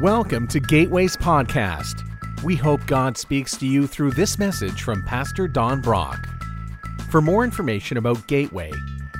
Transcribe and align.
Welcome 0.00 0.46
to 0.48 0.60
Gateways 0.60 1.16
Podcast. 1.16 2.04
We 2.44 2.54
hope 2.54 2.86
God 2.86 3.18
speaks 3.18 3.56
to 3.56 3.66
you 3.66 3.88
through 3.88 4.12
this 4.12 4.38
message 4.38 4.84
from 4.84 5.02
Pastor 5.02 5.48
Don 5.48 5.80
Brock. 5.80 6.28
For 7.10 7.20
more 7.20 7.42
information 7.42 7.96
about 7.96 8.24
Gateway, 8.28 8.70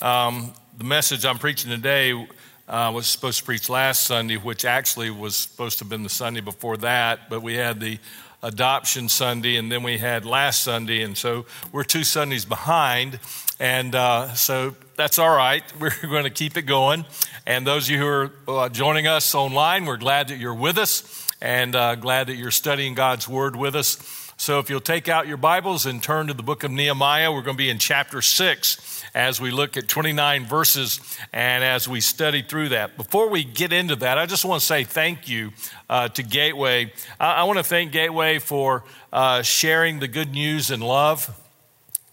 Um, 0.00 0.52
the 0.76 0.84
message 0.84 1.24
I'm 1.24 1.38
preaching 1.38 1.70
today 1.70 2.26
uh, 2.66 2.90
was 2.92 3.06
supposed 3.06 3.38
to 3.38 3.44
preach 3.44 3.68
last 3.68 4.04
Sunday, 4.04 4.36
which 4.36 4.64
actually 4.64 5.10
was 5.10 5.36
supposed 5.36 5.78
to 5.78 5.84
have 5.84 5.90
been 5.90 6.02
the 6.02 6.08
Sunday 6.08 6.40
before 6.40 6.76
that, 6.78 7.30
but 7.30 7.40
we 7.40 7.54
had 7.54 7.78
the 7.78 8.00
adoption 8.42 9.08
Sunday, 9.08 9.56
and 9.56 9.70
then 9.70 9.82
we 9.82 9.98
had 9.98 10.24
last 10.24 10.64
Sunday, 10.64 11.02
and 11.02 11.16
so 11.16 11.46
we're 11.70 11.84
two 11.84 12.02
Sundays 12.02 12.44
behind, 12.44 13.20
and 13.60 13.94
uh, 13.94 14.34
so 14.34 14.74
that's 14.96 15.18
all 15.18 15.34
right. 15.34 15.62
We're 15.80 15.90
going 16.02 16.24
to 16.24 16.30
keep 16.30 16.56
it 16.56 16.62
going. 16.62 17.04
And 17.46 17.66
those 17.66 17.86
of 17.86 17.90
you 17.90 17.98
who 17.98 18.06
are 18.06 18.32
uh, 18.48 18.68
joining 18.68 19.06
us 19.06 19.34
online, 19.34 19.84
we're 19.84 19.96
glad 19.96 20.28
that 20.28 20.38
you're 20.38 20.54
with 20.54 20.78
us, 20.78 21.28
and 21.40 21.74
uh, 21.74 21.94
glad 21.94 22.26
that 22.26 22.36
you're 22.36 22.50
studying 22.50 22.94
God's 22.94 23.28
Word 23.28 23.56
with 23.56 23.74
us. 23.74 23.96
So 24.36 24.58
if 24.58 24.68
you'll 24.68 24.80
take 24.80 25.08
out 25.08 25.28
your 25.28 25.36
Bibles 25.36 25.86
and 25.86 26.02
turn 26.02 26.26
to 26.26 26.34
the 26.34 26.42
book 26.42 26.64
of 26.64 26.70
Nehemiah, 26.70 27.32
we're 27.32 27.42
going 27.42 27.56
to 27.56 27.62
be 27.62 27.70
in 27.70 27.78
chapter 27.78 28.20
6 28.20 29.01
as 29.14 29.40
we 29.40 29.50
look 29.50 29.76
at 29.76 29.88
29 29.88 30.46
verses 30.46 31.00
and 31.32 31.62
as 31.62 31.88
we 31.88 32.00
study 32.00 32.42
through 32.42 32.70
that. 32.70 32.96
Before 32.96 33.28
we 33.28 33.44
get 33.44 33.72
into 33.72 33.96
that, 33.96 34.18
I 34.18 34.26
just 34.26 34.44
want 34.44 34.60
to 34.60 34.66
say 34.66 34.84
thank 34.84 35.28
you 35.28 35.52
uh, 35.90 36.08
to 36.08 36.22
Gateway. 36.22 36.92
I, 37.20 37.32
I, 37.32 37.42
want 37.44 37.58
to 37.58 37.64
thank 37.64 37.92
Gateway 37.92 38.38
for 38.38 38.84
uh, 39.12 39.42
sharing 39.42 40.00
the 40.00 40.08
good 40.08 40.32
news 40.32 40.70
and 40.70 40.82
love. 40.82 41.38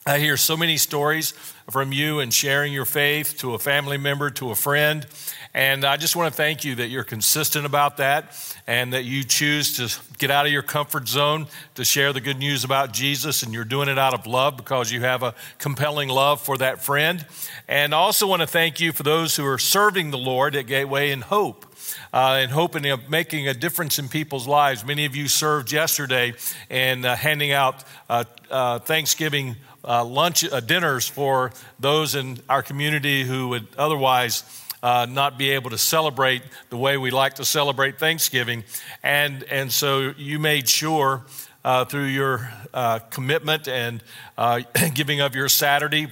I 0.05 0.20
hear 0.20 0.38
so 0.38 0.58
many 0.58 0.77
stories 0.77 1.31
from 1.70 1.94
you 1.94 2.20
and 2.20 2.33
sharing 2.33 2.73
your 2.73 2.86
faith 2.86 3.38
to 3.39 3.53
a 3.53 3.59
family 3.59 3.97
member, 3.97 4.30
to 4.31 4.52
a 4.52 4.55
friend. 4.55 5.05
And 5.53 5.83
I 5.83 5.97
just 5.97 6.16
want 6.16 6.31
to 6.31 6.38
thank 6.38 6.64
you 6.64 6.75
that 6.75 6.89
you're 6.89 7.03
consistent 7.03 7.66
about 7.66 7.97
that 7.97 8.36
and 8.67 8.94
that 8.94 9.05
you 9.05 9.23
choose 9.23 9.78
to 9.78 10.17
get 10.19 10.30
out 10.30 10.45
of 10.45 10.52
your 10.52 10.61
comfort 10.61 11.08
zone 11.08 11.47
to 11.73 11.83
share 11.83 12.14
the 12.14 12.22
good 12.22 12.38
news 12.38 12.64
about 12.64 12.94
Jesus. 12.94 13.42
And 13.42 13.52
you're 13.52 13.64
doing 13.64 13.89
it 13.89 13.97
out 13.97 14.14
of 14.14 14.27
love 14.27 14.58
because 14.58 14.92
you 14.92 15.02
have 15.02 15.23
a 15.23 15.33
compelling 15.58 16.08
love 16.08 16.39
for 16.39 16.58
that 16.59 16.83
friend. 16.83 17.25
And 17.67 17.95
I 17.95 17.97
also 17.97 18.27
want 18.27 18.44
to 18.44 18.47
thank 18.47 18.80
you 18.80 18.92
for 18.92 19.02
those 19.02 19.36
who 19.36 19.45
are 19.45 19.58
serving 19.58 20.11
the 20.11 20.20
Lord 20.20 20.55
at 20.55 20.67
Gateway 20.67 21.09
in 21.09 21.22
hope. 21.22 21.66
Uh, 22.14 22.38
and 22.42 22.52
hoping 22.52 22.86
of 22.88 23.09
making 23.09 23.47
a 23.47 23.53
difference 23.53 23.97
in 23.97 24.08
people's 24.08 24.47
lives. 24.47 24.86
Many 24.86 25.05
of 25.05 25.16
you 25.16 25.27
served 25.27 25.72
yesterday 25.72 26.33
in 26.70 27.03
uh, 27.03 27.16
handing 27.16 27.52
out 27.52 27.83
uh, 28.08 28.25
uh 28.52 28.80
Thanksgiving 28.80 29.55
uh, 29.83 30.03
lunch 30.05 30.44
uh, 30.44 30.59
dinners 30.59 31.08
for 31.08 31.52
those 31.80 32.14
in 32.14 32.39
our 32.47 32.61
community 32.61 33.23
who 33.23 33.50
would 33.50 33.67
otherwise 33.77 34.44
uh, 34.81 35.05
not 35.09 35.38
be 35.38 35.52
able 35.52 35.69
to 35.69 35.77
celebrate 35.77 36.41
the 36.69 36.77
way 36.77 36.97
we 36.97 37.11
like 37.11 37.35
to 37.35 37.45
celebrate 37.45 37.99
Thanksgiving. 37.99 38.63
And, 39.03 39.44
and 39.44 39.71
so 39.71 40.13
you 40.17 40.39
made 40.39 40.67
sure 40.69 41.23
uh, 41.63 41.86
through 41.86 42.05
your 42.05 42.52
uh, 42.73 42.99
commitment 43.09 43.67
and 43.67 44.03
uh, 44.38 44.61
giving 44.94 45.21
of 45.21 45.36
your 45.36 45.49
Saturday 45.49 46.08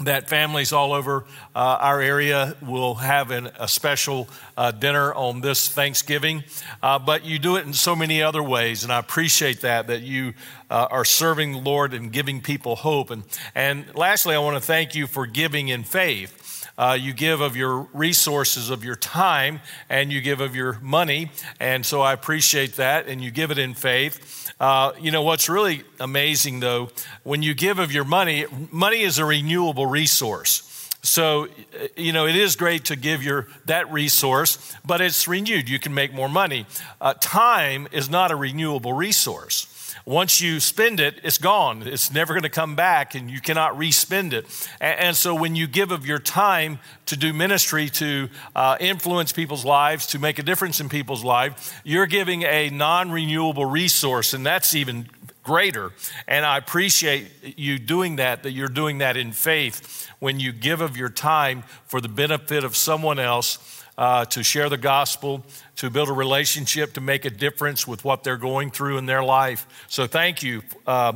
that 0.00 0.28
families 0.28 0.72
all 0.72 0.92
over 0.92 1.24
uh, 1.56 1.78
our 1.80 2.00
area 2.00 2.56
will 2.62 2.94
have 2.94 3.32
an, 3.32 3.50
a 3.58 3.66
special 3.66 4.28
uh, 4.56 4.70
dinner 4.70 5.12
on 5.12 5.40
this 5.40 5.68
Thanksgiving. 5.68 6.44
Uh, 6.82 6.98
but 6.98 7.24
you 7.24 7.38
do 7.38 7.56
it 7.56 7.66
in 7.66 7.72
so 7.72 7.96
many 7.96 8.22
other 8.22 8.42
ways, 8.42 8.84
and 8.84 8.92
I 8.92 9.00
appreciate 9.00 9.62
that, 9.62 9.88
that 9.88 10.02
you 10.02 10.34
uh, 10.70 10.86
are 10.90 11.04
serving 11.04 11.52
the 11.52 11.58
Lord 11.58 11.94
and 11.94 12.12
giving 12.12 12.40
people 12.40 12.76
hope. 12.76 13.10
And, 13.10 13.24
and 13.54 13.92
lastly, 13.96 14.36
I 14.36 14.38
want 14.38 14.56
to 14.56 14.64
thank 14.64 14.94
you 14.94 15.08
for 15.08 15.26
giving 15.26 15.66
in 15.68 15.82
faith. 15.82 16.37
Uh, 16.78 16.96
you 16.98 17.12
give 17.12 17.40
of 17.40 17.56
your 17.56 17.88
resources, 17.92 18.70
of 18.70 18.84
your 18.84 18.94
time, 18.94 19.60
and 19.90 20.12
you 20.12 20.20
give 20.20 20.40
of 20.40 20.54
your 20.54 20.78
money. 20.80 21.30
And 21.58 21.84
so 21.84 22.00
I 22.00 22.12
appreciate 22.12 22.76
that, 22.76 23.08
and 23.08 23.22
you 23.22 23.32
give 23.32 23.50
it 23.50 23.58
in 23.58 23.74
faith. 23.74 24.52
Uh, 24.60 24.92
you 25.00 25.10
know, 25.10 25.22
what's 25.22 25.48
really 25.48 25.82
amazing 26.00 26.60
though, 26.60 26.90
when 27.24 27.42
you 27.42 27.52
give 27.54 27.78
of 27.78 27.92
your 27.92 28.04
money, 28.04 28.46
money 28.70 29.02
is 29.02 29.18
a 29.18 29.24
renewable 29.24 29.86
resource. 29.86 30.64
So, 31.02 31.44
uh, 31.44 31.88
you 31.96 32.12
know, 32.12 32.26
it 32.26 32.36
is 32.36 32.56
great 32.56 32.86
to 32.86 32.96
give 32.96 33.22
your 33.22 33.46
that 33.66 33.90
resource, 33.92 34.74
but 34.84 35.00
it's 35.00 35.28
renewed. 35.28 35.68
You 35.68 35.78
can 35.78 35.94
make 35.94 36.12
more 36.12 36.28
money. 36.28 36.66
Uh, 37.00 37.14
time 37.20 37.88
is 37.92 38.10
not 38.10 38.30
a 38.30 38.36
renewable 38.36 38.92
resource. 38.92 39.66
Once 40.08 40.40
you 40.40 40.58
spend 40.58 41.00
it, 41.00 41.20
it's 41.22 41.36
gone. 41.36 41.82
It's 41.82 42.10
never 42.10 42.32
going 42.32 42.42
to 42.42 42.48
come 42.48 42.74
back, 42.74 43.14
and 43.14 43.30
you 43.30 43.42
cannot 43.42 43.76
respend 43.76 44.32
it. 44.32 44.46
And, 44.80 45.00
and, 45.00 45.16
so, 45.16 45.34
when 45.34 45.54
you 45.54 45.66
give 45.66 45.90
of 45.90 46.06
your 46.06 46.18
time 46.18 46.78
to 47.04 47.14
do 47.14 47.34
ministry, 47.34 47.90
to 47.90 48.30
uh, 48.56 48.78
influence 48.80 49.32
people's 49.32 49.66
lives, 49.66 50.06
to 50.06 50.18
make 50.18 50.38
a 50.38 50.42
difference 50.42 50.80
in 50.80 50.88
people's 50.88 51.22
lives, 51.22 51.74
you're 51.84 52.06
giving 52.06 52.42
a 52.44 52.70
non 52.70 53.12
renewable 53.12 53.66
resource, 53.66 54.32
and 54.32 54.46
that's 54.46 54.74
even 54.74 55.10
greater. 55.42 55.92
And 56.26 56.46
I 56.46 56.56
appreciate 56.56 57.58
you 57.58 57.78
doing 57.78 58.16
that, 58.16 58.44
that 58.44 58.52
you're 58.52 58.68
doing 58.68 58.98
that 58.98 59.18
in 59.18 59.32
faith 59.32 60.08
when 60.20 60.40
you 60.40 60.52
give 60.52 60.80
of 60.80 60.96
your 60.96 61.10
time 61.10 61.64
for 61.84 62.00
the 62.00 62.08
benefit 62.08 62.64
of 62.64 62.76
someone 62.76 63.18
else 63.18 63.77
uh, 63.98 64.24
to 64.26 64.42
share 64.42 64.68
the 64.68 64.78
gospel, 64.78 65.44
to 65.76 65.90
build 65.90 66.08
a 66.08 66.12
relationship, 66.12 66.94
to 66.94 67.00
make 67.00 67.24
a 67.24 67.30
difference 67.30 67.86
with 67.86 68.04
what 68.04 68.22
they're 68.22 68.36
going 68.36 68.70
through 68.70 68.96
in 68.96 69.06
their 69.06 69.24
life. 69.24 69.66
So 69.88 70.06
thank 70.06 70.42
you, 70.42 70.62
uh, 70.86 71.14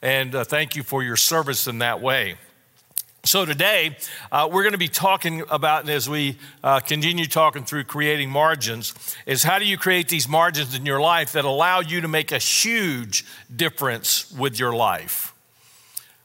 and 0.00 0.34
uh, 0.34 0.44
thank 0.44 0.76
you 0.76 0.82
for 0.82 1.02
your 1.02 1.16
service 1.16 1.66
in 1.66 1.78
that 1.78 2.00
way. 2.00 2.36
So, 3.26 3.46
today, 3.46 3.96
uh, 4.30 4.50
we're 4.52 4.64
going 4.64 4.72
to 4.72 4.78
be 4.78 4.86
talking 4.86 5.44
about, 5.48 5.88
as 5.88 6.10
we 6.10 6.36
uh, 6.62 6.80
continue 6.80 7.24
talking 7.24 7.64
through 7.64 7.84
creating 7.84 8.28
margins, 8.28 8.94
is 9.24 9.42
how 9.42 9.58
do 9.58 9.64
you 9.64 9.78
create 9.78 10.10
these 10.10 10.28
margins 10.28 10.74
in 10.74 10.84
your 10.84 11.00
life 11.00 11.32
that 11.32 11.46
allow 11.46 11.80
you 11.80 12.02
to 12.02 12.08
make 12.08 12.32
a 12.32 12.38
huge 12.38 13.24
difference 13.54 14.30
with 14.30 14.58
your 14.58 14.74
life? 14.74 15.33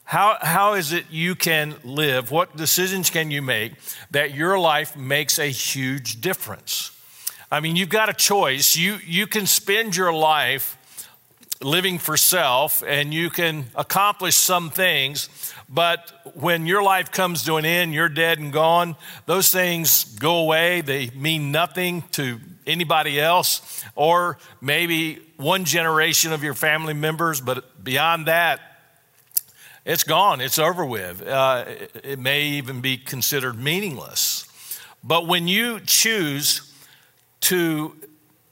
How, 0.09 0.39
how 0.41 0.73
is 0.73 0.91
it 0.91 1.05
you 1.11 1.35
can 1.35 1.75
live? 1.83 2.31
What 2.31 2.57
decisions 2.57 3.11
can 3.11 3.29
you 3.29 3.43
make 3.43 3.73
that 4.09 4.33
your 4.33 4.57
life 4.57 4.97
makes 4.97 5.37
a 5.37 5.45
huge 5.45 6.19
difference? 6.19 6.89
I 7.51 7.59
mean, 7.59 7.75
you've 7.75 7.89
got 7.89 8.09
a 8.09 8.13
choice. 8.13 8.75
You, 8.75 8.97
you 9.05 9.27
can 9.27 9.45
spend 9.45 9.95
your 9.95 10.11
life 10.11 10.79
living 11.61 11.99
for 11.99 12.17
self 12.17 12.81
and 12.81 13.13
you 13.13 13.29
can 13.29 13.65
accomplish 13.75 14.35
some 14.35 14.71
things, 14.71 15.29
but 15.69 16.11
when 16.33 16.65
your 16.65 16.81
life 16.81 17.11
comes 17.11 17.45
to 17.45 17.57
an 17.57 17.65
end, 17.65 17.93
you're 17.93 18.09
dead 18.09 18.39
and 18.39 18.51
gone, 18.51 18.95
those 19.27 19.51
things 19.51 20.05
go 20.15 20.37
away. 20.37 20.81
They 20.81 21.11
mean 21.11 21.51
nothing 21.51 22.01
to 22.13 22.39
anybody 22.65 23.21
else, 23.21 23.83
or 23.93 24.39
maybe 24.59 25.19
one 25.37 25.65
generation 25.65 26.33
of 26.33 26.41
your 26.43 26.55
family 26.55 26.95
members, 26.95 27.41
but 27.41 27.83
beyond 27.83 28.25
that, 28.25 28.59
it's 29.85 30.03
gone, 30.03 30.41
it's 30.41 30.59
over 30.59 30.85
with. 30.85 31.25
Uh, 31.25 31.65
it 32.03 32.19
may 32.19 32.43
even 32.43 32.81
be 32.81 32.97
considered 32.97 33.57
meaningless. 33.57 34.45
But 35.03 35.27
when 35.27 35.47
you 35.47 35.79
choose 35.79 36.71
to 37.41 37.95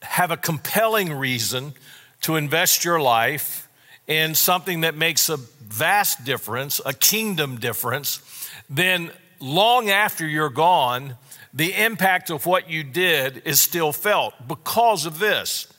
have 0.01 0.31
a 0.31 0.37
compelling 0.37 1.13
reason 1.13 1.73
to 2.21 2.35
invest 2.35 2.85
your 2.85 2.99
life 2.99 3.67
in 4.07 4.35
something 4.35 4.81
that 4.81 4.95
makes 4.95 5.29
a 5.29 5.37
vast 5.37 6.23
difference, 6.23 6.79
a 6.85 6.93
kingdom 6.93 7.59
difference, 7.59 8.49
then 8.69 9.11
long 9.39 9.89
after 9.89 10.25
you're 10.25 10.49
gone, 10.49 11.15
the 11.53 11.73
impact 11.73 12.29
of 12.29 12.45
what 12.45 12.69
you 12.69 12.83
did 12.83 13.41
is 13.45 13.59
still 13.59 13.91
felt 13.91 14.33
because 14.47 15.05
of 15.05 15.19
this. 15.19 15.71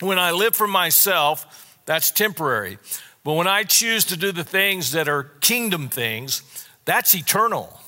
When 0.00 0.18
I 0.18 0.32
live 0.32 0.56
for 0.56 0.66
myself, 0.66 1.78
that's 1.86 2.10
temporary. 2.10 2.78
But 3.24 3.34
when 3.34 3.46
I 3.46 3.62
choose 3.62 4.04
to 4.06 4.16
do 4.16 4.32
the 4.32 4.44
things 4.44 4.92
that 4.92 5.08
are 5.08 5.24
kingdom 5.40 5.88
things, 5.88 6.42
that's 6.84 7.14
eternal. 7.14 7.80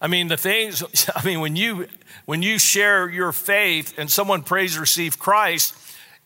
I 0.00 0.06
mean, 0.06 0.28
the 0.28 0.36
things, 0.36 0.82
I 1.16 1.24
mean, 1.24 1.40
when 1.40 1.56
you 1.56 1.86
when 2.26 2.42
you 2.42 2.58
share 2.58 3.08
your 3.08 3.32
faith 3.32 3.98
and 3.98 4.10
someone 4.10 4.42
prays 4.42 4.78
receive 4.78 5.18
Christ, 5.18 5.74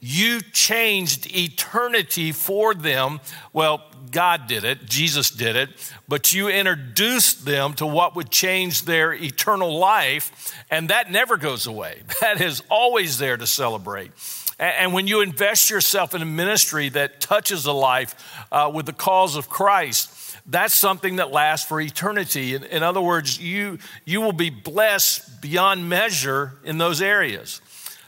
you 0.01 0.41
changed 0.41 1.35
eternity 1.37 2.33
for 2.33 2.75
them. 2.75 3.21
Well, 3.53 3.83
God 4.11 4.47
did 4.47 4.65
it, 4.65 4.87
Jesus 4.87 5.31
did 5.31 5.57
it, 5.57 5.71
but 6.07 6.33
you 6.33 6.49
introduced 6.49 7.45
them 7.45 7.75
to 7.75 7.87
what 7.87 8.17
would 8.17 8.31
change 8.31 8.83
their 8.83 9.13
eternal 9.13 9.79
life, 9.79 10.55
and 10.71 10.89
that 10.91 11.11
never 11.11 11.37
goes 11.37 11.67
away. 11.67 12.03
That 12.21 12.41
is 12.41 12.63
always 12.69 13.19
there 13.19 13.37
to 13.37 13.47
celebrate. 13.47 14.11
And 14.59 14.93
when 14.93 15.07
you 15.07 15.21
invest 15.21 15.71
yourself 15.71 16.15
in 16.15 16.23
a 16.23 16.27
ministry 16.27 16.89
that 16.91 17.21
touches 17.21 17.67
a 17.67 17.73
life 17.73 18.15
uh, 18.51 18.71
with 18.75 18.87
the 18.87 18.93
cause 18.93 19.37
of 19.37 19.49
Christ, 19.49 20.37
that's 20.47 20.75
something 20.75 21.17
that 21.17 21.31
lasts 21.31 21.69
for 21.69 21.81
eternity. 21.81 22.55
In, 22.55 22.65
in 22.65 22.83
other 22.83 23.01
words, 23.01 23.39
you, 23.39 23.79
you 24.05 24.21
will 24.21 24.33
be 24.33 24.51
blessed 24.51 25.41
beyond 25.41 25.89
measure 25.89 26.55
in 26.65 26.79
those 26.79 27.01
areas. 27.01 27.61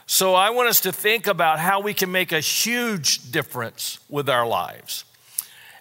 So 0.07 0.35
I 0.35 0.49
want 0.49 0.67
us 0.67 0.81
to 0.81 0.91
think 0.91 1.27
about 1.27 1.59
how 1.59 1.79
we 1.79 1.93
can 1.93 2.11
make 2.11 2.33
a 2.33 2.41
huge 2.41 3.31
difference 3.31 3.99
with 4.09 4.27
our 4.27 4.45
lives. 4.45 5.05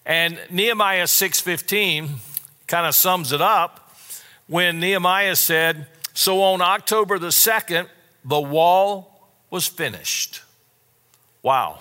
And 0.06 0.38
Nehemiah 0.50 1.08
6:15 1.08 2.20
kind 2.69 2.87
of 2.87 2.94
sums 2.94 3.32
it 3.32 3.40
up 3.40 3.93
when 4.46 4.78
Nehemiah 4.78 5.34
said, 5.34 5.88
"So 6.14 6.43
on 6.43 6.61
October 6.61 7.19
the 7.19 7.32
2nd, 7.32 7.88
the 8.25 8.40
wall 8.40 9.32
was 9.50 9.66
finished." 9.66 10.43
Wow. 11.42 11.81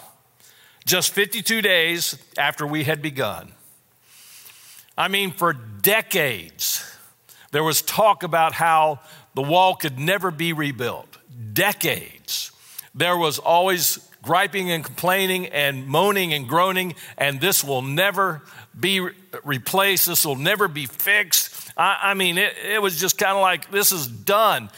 Just 0.85 1.13
52 1.13 1.61
days 1.61 2.17
after 2.37 2.65
we 2.65 2.83
had 2.83 3.01
begun. 3.01 3.51
I 4.97 5.07
mean, 5.07 5.31
for 5.31 5.53
decades, 5.53 6.85
there 7.51 7.63
was 7.63 7.81
talk 7.81 8.23
about 8.23 8.53
how 8.53 8.99
the 9.35 9.41
wall 9.41 9.75
could 9.75 9.99
never 9.99 10.31
be 10.31 10.53
rebuilt. 10.53 11.17
Decades. 11.53 12.51
There 12.95 13.17
was 13.17 13.39
always 13.39 13.99
griping 14.21 14.71
and 14.71 14.83
complaining 14.83 15.47
and 15.47 15.87
moaning 15.87 16.33
and 16.33 16.47
groaning, 16.47 16.95
and 17.17 17.39
this 17.39 17.63
will 17.63 17.81
never 17.81 18.41
be 18.77 19.07
replaced. 19.43 20.07
This 20.07 20.25
will 20.25 20.35
never 20.35 20.67
be 20.67 20.85
fixed. 20.85 21.71
I, 21.77 21.97
I 22.01 22.13
mean, 22.13 22.37
it, 22.37 22.53
it 22.57 22.81
was 22.81 22.99
just 22.99 23.17
kind 23.17 23.35
of 23.35 23.41
like, 23.41 23.71
this 23.71 23.91
is 23.91 24.07
done. 24.07 24.69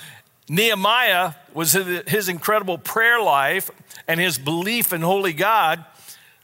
Nehemiah 0.50 1.34
was 1.54 1.74
his 1.74 2.30
incredible 2.30 2.78
prayer 2.78 3.22
life 3.22 3.72
and 4.12 4.20
his 4.20 4.38
belief 4.38 4.92
in 4.92 5.00
holy 5.00 5.32
God 5.32 5.86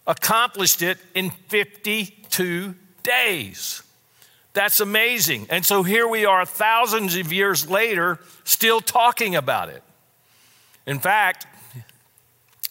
accomplished 0.07 0.81
it 0.81 0.97
in 1.13 1.31
52 1.49 2.73
days. 3.03 3.83
That's 4.53 4.79
amazing. 4.79 5.47
And 5.49 5.65
so 5.65 5.83
here 5.83 6.07
we 6.07 6.23
are, 6.23 6.45
thousands 6.45 7.17
of 7.17 7.33
years 7.33 7.69
later, 7.69 8.19
still 8.45 8.79
talking 8.79 9.35
about 9.35 9.67
it. 9.67 9.83
In 10.85 10.99
fact, 10.99 11.45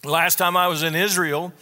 last 0.02 0.36
time 0.36 0.56
I 0.56 0.66
was 0.68 0.82
in 0.82 0.94
Israel, 0.94 1.52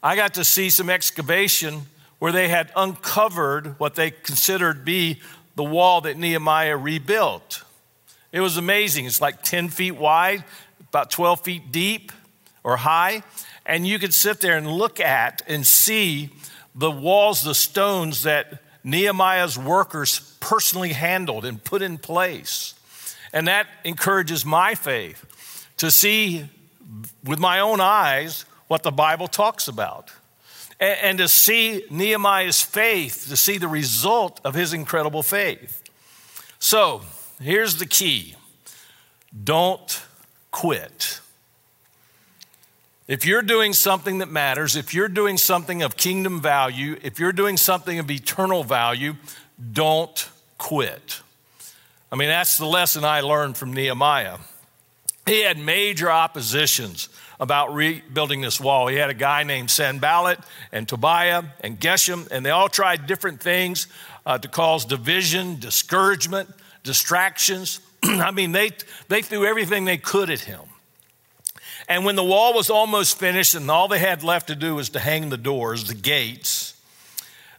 I 0.00 0.14
got 0.14 0.34
to 0.34 0.44
see 0.44 0.70
some 0.70 0.88
excavation 0.88 1.86
where 2.20 2.30
they 2.30 2.46
had 2.46 2.70
uncovered 2.76 3.80
what 3.80 3.96
they 3.96 4.12
considered 4.12 4.84
be 4.84 5.20
the 5.56 5.64
wall 5.64 6.00
that 6.02 6.16
Nehemiah 6.16 6.76
rebuilt. 6.76 7.64
It 8.30 8.38
was 8.38 8.56
amazing. 8.56 9.06
It's 9.06 9.20
like 9.20 9.42
10 9.42 9.70
feet 9.70 9.96
wide, 9.96 10.44
about 10.90 11.10
12 11.10 11.40
feet 11.40 11.72
deep 11.72 12.12
or 12.64 12.78
high. 12.78 13.22
And 13.64 13.86
you 13.86 13.98
could 13.98 14.12
sit 14.12 14.40
there 14.40 14.56
and 14.56 14.66
look 14.66 14.98
at 14.98 15.42
and 15.46 15.66
see 15.66 16.30
the 16.74 16.90
walls, 16.90 17.42
the 17.42 17.54
stones 17.54 18.24
that 18.24 18.60
Nehemiah's 18.82 19.56
workers 19.56 20.36
personally 20.40 20.92
handled 20.92 21.44
and 21.44 21.62
put 21.62 21.80
in 21.80 21.98
place. 21.98 22.74
And 23.32 23.48
that 23.48 23.66
encourages 23.84 24.44
my 24.44 24.74
faith 24.74 25.68
to 25.78 25.90
see 25.90 26.48
with 27.24 27.38
my 27.38 27.60
own 27.60 27.80
eyes 27.80 28.44
what 28.68 28.82
the 28.82 28.92
Bible 28.92 29.28
talks 29.28 29.68
about. 29.68 30.10
And, 30.78 30.98
and 31.02 31.18
to 31.18 31.28
see 31.28 31.84
Nehemiah's 31.90 32.60
faith, 32.60 33.26
to 33.28 33.36
see 33.36 33.58
the 33.58 33.68
result 33.68 34.40
of 34.44 34.54
his 34.54 34.72
incredible 34.72 35.22
faith. 35.22 35.82
So 36.58 37.02
here's 37.40 37.76
the 37.76 37.86
key 37.86 38.36
don't 39.42 40.02
quit. 40.50 41.20
If 43.06 43.26
you're 43.26 43.42
doing 43.42 43.74
something 43.74 44.18
that 44.18 44.30
matters, 44.30 44.76
if 44.76 44.94
you're 44.94 45.08
doing 45.08 45.36
something 45.36 45.82
of 45.82 45.96
kingdom 45.96 46.40
value, 46.40 46.98
if 47.02 47.18
you're 47.20 47.32
doing 47.32 47.58
something 47.58 47.98
of 47.98 48.10
eternal 48.10 48.64
value, 48.64 49.16
don't 49.72 50.28
quit. 50.56 51.20
I 52.10 52.16
mean, 52.16 52.28
that's 52.28 52.56
the 52.56 52.64
lesson 52.64 53.04
I 53.04 53.20
learned 53.20 53.58
from 53.58 53.74
Nehemiah. 53.74 54.38
He 55.26 55.42
had 55.42 55.58
major 55.58 56.10
oppositions 56.10 57.10
about 57.38 57.74
rebuilding 57.74 58.40
this 58.40 58.58
wall. 58.58 58.86
He 58.88 58.96
had 58.96 59.10
a 59.10 59.14
guy 59.14 59.42
named 59.42 59.70
Sanballat 59.70 60.38
and 60.72 60.88
Tobiah 60.88 61.42
and 61.60 61.78
Geshem, 61.78 62.30
and 62.30 62.44
they 62.44 62.50
all 62.50 62.68
tried 62.68 63.06
different 63.06 63.40
things 63.40 63.86
uh, 64.24 64.38
to 64.38 64.48
cause 64.48 64.86
division, 64.86 65.58
discouragement, 65.58 66.48
distractions. 66.84 67.80
I 68.02 68.30
mean, 68.30 68.52
they, 68.52 68.70
they 69.08 69.20
threw 69.20 69.44
everything 69.44 69.84
they 69.84 69.98
could 69.98 70.30
at 70.30 70.40
him. 70.40 70.60
And 71.88 72.04
when 72.04 72.16
the 72.16 72.24
wall 72.24 72.54
was 72.54 72.70
almost 72.70 73.18
finished 73.18 73.54
and 73.54 73.70
all 73.70 73.88
they 73.88 73.98
had 73.98 74.22
left 74.22 74.46
to 74.46 74.54
do 74.54 74.76
was 74.76 74.90
to 74.90 75.00
hang 75.00 75.28
the 75.28 75.36
doors, 75.36 75.84
the 75.84 75.94
gates, 75.94 76.74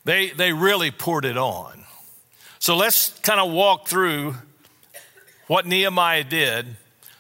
they, 0.04 0.30
they 0.30 0.54
really 0.54 0.92
poured 0.92 1.26
it 1.26 1.38
on. 1.38 1.84
So 2.60 2.76
let's 2.76 3.10
kind 3.20 3.40
of 3.40 3.52
walk 3.52 3.88
through 3.88 4.36
what 5.48 5.68
Nehemiah 5.68 6.24
did 6.24 6.76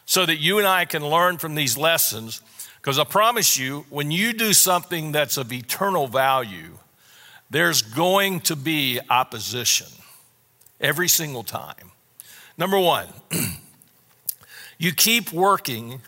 so 0.05 0.25
that 0.25 0.37
you 0.37 0.57
and 0.57 0.67
I 0.67 0.85
can 0.85 1.05
learn 1.07 1.37
from 1.37 1.55
these 1.55 1.77
lessons. 1.77 2.41
Because 2.77 2.97
I 2.97 3.03
promise 3.03 3.57
you, 3.57 3.85
when 3.89 4.11
you 4.11 4.33
do 4.33 4.53
something 4.53 5.11
that's 5.11 5.37
of 5.37 5.51
eternal 5.51 6.07
value, 6.07 6.77
there's 7.49 7.81
going 7.81 8.41
to 8.41 8.55
be 8.55 8.99
opposition 9.09 9.87
every 10.79 11.07
single 11.07 11.43
time. 11.43 11.91
Number 12.57 12.79
one, 12.79 13.07
you 14.77 14.93
keep 14.93 15.31
working 15.31 16.01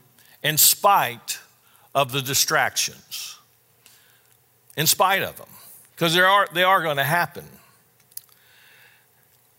in 0.47 0.57
spite 0.57 1.39
of 1.93 2.13
the 2.13 2.21
distractions, 2.21 3.37
in 4.77 4.87
spite 4.87 5.21
of 5.21 5.35
them, 5.35 5.49
because 5.93 6.15
they 6.15 6.21
are, 6.21 6.47
they 6.53 6.63
are 6.63 6.81
going 6.81 6.95
to 6.95 7.03
happen. 7.03 7.43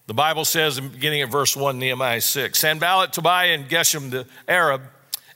The 0.06 0.14
Bible 0.14 0.46
says, 0.46 0.78
in 0.78 0.88
beginning 0.88 1.20
of 1.20 1.30
verse 1.30 1.54
1, 1.54 1.78
Nehemiah 1.78 2.22
6, 2.22 2.58
Sanballat, 2.58 3.12
Tobiah, 3.12 3.52
and 3.52 3.68
Geshem 3.68 4.10
the 4.10 4.26
Arab, 4.48 4.80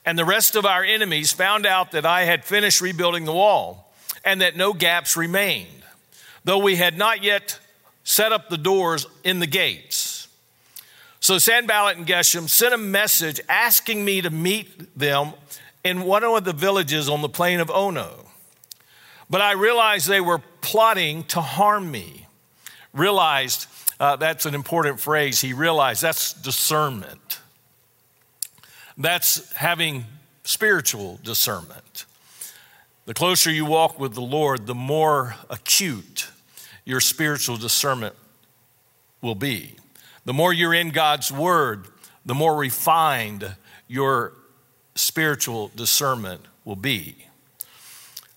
and 0.03 0.17
the 0.17 0.25
rest 0.25 0.55
of 0.55 0.65
our 0.65 0.83
enemies 0.83 1.31
found 1.31 1.67
out 1.67 1.91
that 1.91 2.03
I 2.03 2.23
had 2.23 2.43
finished 2.43 2.81
rebuilding 2.81 3.25
the 3.25 3.33
wall, 3.33 3.93
and 4.25 4.41
that 4.41 4.57
no 4.57 4.73
gaps 4.73 5.15
remained, 5.15 5.83
though 6.45 6.57
we 6.57 6.77
had 6.77 6.97
not 6.97 7.21
yet 7.21 7.59
set 8.03 8.31
up 8.31 8.49
the 8.49 8.57
doors 8.57 9.05
in 9.23 9.39
the 9.39 9.45
gates. 9.45 10.13
So 11.23 11.37
Sanballat 11.37 11.95
and 11.95 12.05
Geshem 12.05 12.49
sent 12.49 12.73
a 12.73 12.77
message 12.77 13.39
asking 13.47 14.03
me 14.03 14.19
to 14.19 14.29
meet 14.29 14.99
them 14.99 15.31
in 15.83 16.03
one 16.03 16.23
of 16.23 16.43
the 16.43 16.53
villages 16.53 17.09
on 17.09 17.21
the 17.21 17.29
plain 17.29 17.59
of 17.59 17.69
Ono. 17.69 18.25
But 19.29 19.41
I 19.41 19.53
realized 19.53 20.07
they 20.07 20.21
were 20.21 20.41
plotting 20.61 21.23
to 21.25 21.41
harm 21.41 21.89
me. 21.91 22.27
Realized 22.93 23.67
uh, 23.99 24.15
that's 24.15 24.45
an 24.45 24.55
important 24.55 24.99
phrase. 24.99 25.41
He 25.41 25.53
realized 25.53 26.01
that's 26.01 26.33
discernment. 26.33 27.39
That's 28.97 29.51
having 29.53 30.05
spiritual 30.43 31.19
discernment. 31.23 32.05
The 33.05 33.13
closer 33.13 33.51
you 33.51 33.65
walk 33.65 33.99
with 33.99 34.13
the 34.13 34.21
Lord, 34.21 34.67
the 34.67 34.75
more 34.75 35.35
acute 35.49 36.29
your 36.85 36.99
spiritual 36.99 37.57
discernment 37.57 38.15
will 39.21 39.35
be. 39.35 39.75
The 40.25 40.33
more 40.33 40.53
you're 40.53 40.73
in 40.73 40.91
God's 40.91 41.31
Word, 41.31 41.87
the 42.25 42.33
more 42.35 42.55
refined 42.55 43.55
your 43.87 44.33
spiritual 44.95 45.71
discernment 45.75 46.41
will 46.65 46.75
be. 46.75 47.25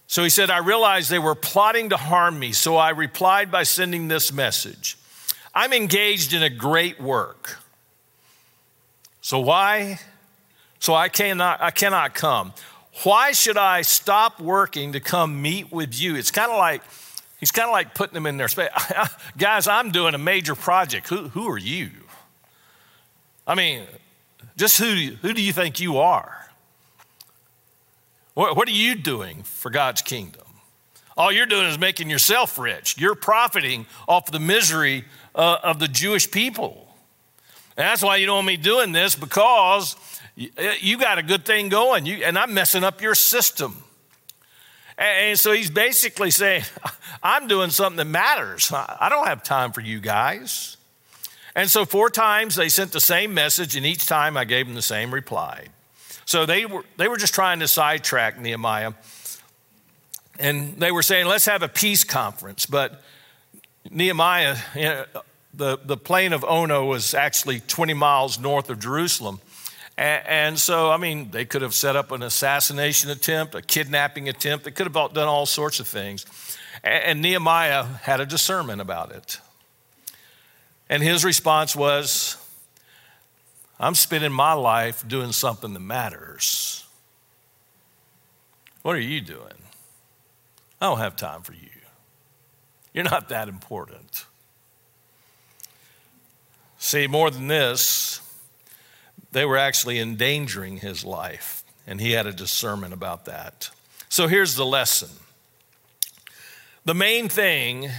So 0.07 0.23
he 0.23 0.31
said, 0.31 0.51
I 0.51 0.59
realized 0.59 1.11
they 1.11 1.19
were 1.19 1.35
plotting 1.35 1.91
to 1.91 1.97
harm 1.97 2.39
me, 2.39 2.53
so 2.53 2.77
I 2.77 2.91
replied 2.91 3.51
by 3.51 3.65
sending 3.65 4.09
this 4.09 4.33
message 4.33 4.97
I'm 5.55 5.73
engaged 5.73 6.35
in 6.35 6.43
a 6.43 6.51
great 6.51 7.01
work. 7.01 7.59
So 9.23 9.41
why? 9.41 9.99
So 10.79 10.95
I 10.95 11.09
cannot, 11.09 11.63
I 11.63 11.71
cannot 11.71 12.15
come. 12.15 12.53
Why 13.03 13.33
should 13.33 13.57
I 13.57 13.83
stop 13.83 14.39
working 14.39 14.93
to 14.93 15.01
come 15.01 15.41
meet 15.41 15.73
with 15.73 15.99
you? 15.99 16.15
It's 16.15 16.31
kind 16.31 16.51
of 16.53 16.59
like, 16.59 16.83
he's 17.41 17.51
kind 17.51 17.67
of 17.67 17.73
like 17.73 17.95
putting 17.95 18.15
them 18.15 18.27
in 18.27 18.37
their 18.37 18.49
space. 18.49 18.69
Guys, 19.39 19.67
I'm 19.67 19.91
doing 19.91 20.15
a 20.15 20.19
major 20.19 20.55
project. 20.55 21.09
Who, 21.09 21.29
who 21.29 21.49
are 21.49 21.59
you? 21.59 21.91
I 23.47 23.55
mean, 23.55 23.85
just 24.57 24.79
who, 24.79 24.87
who 25.23 25.33
do 25.33 25.43
you 25.43 25.53
think 25.53 25.81
you 25.81 25.99
are? 25.99 26.46
What, 28.37 28.69
are 28.69 28.73
you 28.73 28.97
doing 28.97 29.45
for 29.45 29.71
God's 29.71 30.03
kingdom? 30.03 30.43
All 31.17 31.33
you're 31.33 31.47
doing 31.47 31.69
is 31.69 31.79
making 31.79 32.11
yourself 32.11 32.59
rich. 32.59 32.99
You're 32.99 33.15
profiting 33.15 33.87
off 34.07 34.27
the 34.27 34.39
misery 34.39 35.07
uh, 35.35 35.57
of 35.63 35.79
the 35.79 35.89
Jewish 35.89 36.31
people. 36.31 36.87
And 37.79 37.87
that's 37.87 38.03
why 38.03 38.17
you 38.17 38.27
don't 38.27 38.35
want 38.35 38.47
me 38.47 38.59
doing 38.59 38.93
this 38.93 39.15
because 39.15 39.97
you, 40.35 40.51
you 40.81 40.99
got 40.99 41.17
a 41.17 41.23
good 41.23 41.47
thing 41.47 41.71
going, 41.71 42.05
you, 42.05 42.17
and 42.25 42.39
I'm 42.39 42.53
messing 42.53 42.85
up 42.85 43.01
your 43.01 43.15
system. 43.15 43.83
And, 44.99 45.29
and 45.29 45.39
so 45.39 45.53
he's 45.53 45.71
basically 45.71 46.31
saying, 46.31 46.65
I'm 47.23 47.49
doing 47.49 47.71
something 47.71 47.97
that 47.97 48.05
matters. 48.05 48.71
I 48.71 49.09
don't 49.09 49.27
have 49.27 49.43
time 49.45 49.73
for 49.73 49.81
you 49.81 49.99
guys. 49.99 50.77
And 51.55 51.71
so, 51.71 51.87
four 51.87 52.11
times 52.11 52.55
they 52.55 52.69
sent 52.69 52.93
the 52.93 53.01
same 53.01 53.33
message, 53.33 53.77
and 53.77 53.87
each 53.87 54.05
time 54.05 54.37
I 54.37 54.45
gave 54.45 54.67
them 54.67 54.75
the 54.75 54.83
same 54.83 55.15
reply. 55.15 55.69
So, 56.27 56.45
they 56.45 56.67
were, 56.67 56.85
they 56.99 57.09
were 57.09 57.17
just 57.17 57.35
trying 57.35 57.61
to 57.61 57.69
sidetrack 57.69 58.39
Nehemiah. 58.39 58.93
And 60.39 60.77
they 60.79 60.93
were 60.93 61.03
saying, 61.03 61.27
let's 61.27 61.47
have 61.47 61.63
a 61.63 61.69
peace 61.69 62.05
conference. 62.05 62.67
But 62.67 63.01
Nehemiah, 63.91 64.57
you 64.75 64.83
know, 64.83 65.05
the, 65.55 65.79
the 65.83 65.97
plain 65.97 66.33
of 66.33 66.45
Ono 66.45 66.85
was 66.85 67.15
actually 67.15 67.61
20 67.61 67.95
miles 67.95 68.39
north 68.39 68.69
of 68.69 68.79
Jerusalem. 68.79 69.41
And, 69.97 70.27
and, 70.27 70.59
so, 70.59 70.91
I 70.91 70.99
mean, 70.99 71.31
they 71.31 71.45
could 71.45 71.63
have 71.63 71.75
set 71.75 71.97
up 71.97 72.13
an 72.13 72.23
assassination 72.23 73.11
attempt, 73.11 73.55
a 73.55 73.63
kidnapping 73.63 74.29
attempt. 74.29 74.65
They 74.65 74.71
could 74.71 74.93
have 74.93 75.15
done 75.15 75.29
all 75.29 75.47
sorts 75.47 75.81
of 75.81 75.87
things. 75.87 76.27
And 76.85 77.23
Nehemiah 77.23 77.85
had 77.85 78.21
a 78.21 78.27
discernment 78.27 78.81
about 78.81 79.13
it. 79.13 79.41
And 80.89 81.03
his 81.03 81.25
response 81.25 81.75
was, 81.75 82.37
I'm 83.79 83.95
spending 83.95 84.33
my 84.33 84.55
life 84.55 85.07
doing 85.07 85.33
something 85.33 85.73
that 85.75 85.81
matters. 85.81 86.85
What 88.83 88.97
are 88.97 89.01
you 89.01 89.21
doing? 89.21 89.55
I 90.81 90.87
don't 90.87 90.99
have 90.99 91.17
time 91.17 91.43
for 91.43 91.53
you. 91.53 91.69
You're 92.93 93.05
not 93.05 93.29
that 93.29 93.49
important. 93.49 94.25
See, 96.79 97.07
more 97.07 97.31
than 97.31 97.49
this, 97.49 98.21
they 99.33 99.45
were 99.45 99.59
actually 99.59 99.99
endangering 99.99 100.79
his 100.79 101.05
life, 101.05 101.65
and 101.87 102.01
he 102.01 102.13
had 102.13 102.27
a 102.27 102.33
discernment 102.33 102.95
about 102.95 103.25
that. 103.27 103.71
So 104.09 104.29
here's 104.29 104.55
the 104.55 104.65
lesson 104.67 105.11
the 106.85 106.95
main 106.95 107.29
thing 107.29 107.91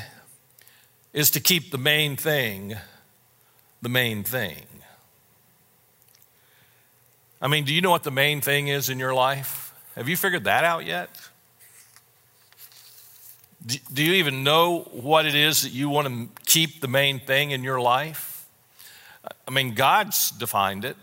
is 1.13 1.29
to 1.31 1.39
keep 1.39 1.71
the 1.71 1.77
main 1.77 2.15
thing 2.15 2.77
the 3.81 3.89
main 3.89 4.23
thing. 4.23 4.65
I 7.41 7.47
mean, 7.47 7.65
do 7.65 7.73
you 7.73 7.81
know 7.81 7.91
what 7.91 8.03
the 8.03 8.11
main 8.11 8.41
thing 8.41 8.67
is 8.67 8.89
in 8.89 8.99
your 8.99 9.13
life? 9.13 9.73
Have 9.95 10.09
you 10.09 10.17
figured 10.17 10.45
that 10.45 10.63
out 10.63 10.85
yet? 10.85 11.09
Do 13.65 14.03
you 14.03 14.13
even 14.13 14.43
know 14.43 14.87
what 14.91 15.25
it 15.25 15.35
is 15.35 15.63
that 15.63 15.71
you 15.71 15.89
want 15.89 16.07
to 16.07 16.43
keep 16.45 16.79
the 16.79 16.87
main 16.87 17.19
thing 17.19 17.51
in 17.51 17.63
your 17.63 17.81
life? 17.81 18.47
I 19.47 19.51
mean, 19.51 19.73
God's 19.73 20.31
defined 20.31 20.85
it. 20.85 20.97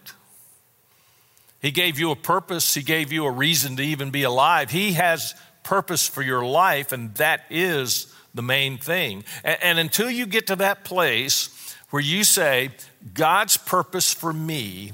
He 1.61 1.71
gave 1.71 1.99
you 1.99 2.11
a 2.11 2.17
purpose, 2.17 2.75
He 2.75 2.83
gave 2.83 3.13
you 3.13 3.25
a 3.25 3.31
reason 3.31 3.77
to 3.77 3.83
even 3.83 4.11
be 4.11 4.23
alive. 4.23 4.71
He 4.71 4.93
has 4.93 5.35
purpose 5.63 6.07
for 6.07 6.23
your 6.23 6.45
life, 6.45 6.93
and 6.93 7.15
that 7.15 7.43
is 7.51 8.13
the 8.35 8.43
main 8.43 8.79
thing. 8.79 9.25
And, 9.43 9.79
until 9.79 10.11
you 10.11 10.27
get 10.27 10.47
to 10.49 10.57
that 10.57 10.85
place 10.85 11.75
where 11.91 12.03
you 12.03 12.25
say, 12.25 12.71
God's 13.15 13.57
purpose 13.57 14.13
for 14.13 14.33
me 14.33 14.93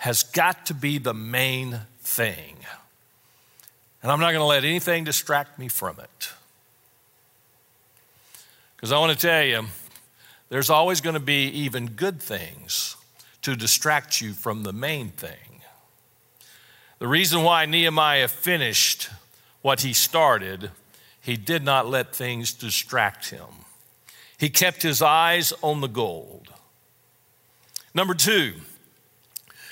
has 0.00 0.22
got 0.22 0.64
to 0.64 0.72
be 0.72 0.96
the 0.96 1.12
main 1.12 1.78
thing. 2.00 2.56
And 4.02 4.10
I'm 4.10 4.18
not 4.18 4.32
going 4.32 4.40
to 4.40 4.46
let 4.46 4.64
anything 4.64 5.04
distract 5.04 5.58
me 5.58 5.68
from 5.68 6.00
it. 6.00 6.32
Because 8.76 8.92
I 8.92 8.98
want 8.98 9.12
to 9.12 9.26
tell 9.26 9.44
you, 9.44 9.66
there's 10.48 10.70
always 10.70 11.02
going 11.02 11.14
to 11.14 11.20
be 11.20 11.48
even 11.48 11.86
good 11.86 12.18
things 12.18 12.96
to 13.42 13.54
distract 13.54 14.22
you 14.22 14.32
from 14.32 14.62
the 14.62 14.72
main 14.72 15.10
thing. 15.10 15.60
The 16.98 17.06
reason 17.06 17.42
why 17.42 17.66
Nehemiah 17.66 18.28
finished 18.28 19.10
what 19.60 19.82
he 19.82 19.92
started, 19.92 20.70
he 21.20 21.36
did 21.36 21.62
not 21.62 21.86
let 21.86 22.14
things 22.14 22.54
distract 22.54 23.28
him. 23.28 23.48
He 24.38 24.48
kept 24.48 24.82
his 24.82 25.02
eyes 25.02 25.52
on 25.60 25.82
the 25.82 25.88
gold. 25.88 26.48
Number 27.92 28.14
two, 28.14 28.54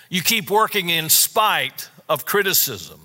you 0.09 0.23
keep 0.23 0.51
working 0.51 0.89
in 0.91 1.09
spite 1.09 1.89
of 2.09 2.25
criticism. 2.25 3.01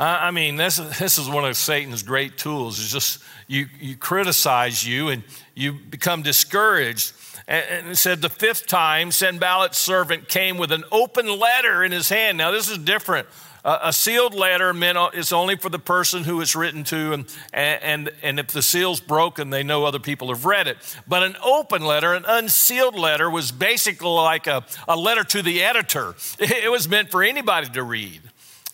I 0.00 0.30
mean, 0.30 0.54
this, 0.54 0.76
this 0.76 1.18
is 1.18 1.28
one 1.28 1.44
of 1.44 1.56
Satan's 1.56 2.04
great 2.04 2.38
tools. 2.38 2.78
Is 2.78 2.92
just 2.92 3.20
you, 3.48 3.66
you 3.80 3.96
criticize 3.96 4.86
you 4.86 5.08
and 5.08 5.24
you 5.56 5.72
become 5.72 6.22
discouraged. 6.22 7.12
And, 7.48 7.88
it 7.88 7.96
said 7.96 8.22
the 8.22 8.28
fifth 8.28 8.68
time, 8.68 9.10
Sanballat's 9.10 9.78
servant 9.78 10.28
came 10.28 10.56
with 10.56 10.70
an 10.70 10.84
open 10.92 11.26
letter 11.26 11.82
in 11.82 11.90
his 11.90 12.08
hand. 12.08 12.38
Now, 12.38 12.52
this 12.52 12.70
is 12.70 12.78
different 12.78 13.26
a 13.64 13.92
sealed 13.92 14.34
letter 14.34 14.72
meant 14.72 14.98
it's 15.14 15.32
only 15.32 15.56
for 15.56 15.68
the 15.68 15.78
person 15.78 16.24
who 16.24 16.40
it's 16.40 16.54
written 16.54 16.84
to, 16.84 17.12
and, 17.12 17.26
and, 17.52 18.10
and 18.22 18.38
if 18.38 18.48
the 18.48 18.62
seal's 18.62 19.00
broken, 19.00 19.50
they 19.50 19.62
know 19.62 19.84
other 19.84 19.98
people 19.98 20.28
have 20.28 20.44
read 20.44 20.68
it. 20.68 20.76
But 21.06 21.22
an 21.22 21.36
open 21.42 21.84
letter, 21.84 22.14
an 22.14 22.24
unsealed 22.26 22.96
letter, 22.96 23.28
was 23.28 23.50
basically 23.52 24.08
like 24.08 24.46
a, 24.46 24.64
a 24.86 24.96
letter 24.96 25.24
to 25.24 25.42
the 25.42 25.62
editor. 25.62 26.14
It 26.40 26.70
was 26.70 26.88
meant 26.88 27.10
for 27.10 27.22
anybody 27.22 27.68
to 27.68 27.82
read. 27.82 28.20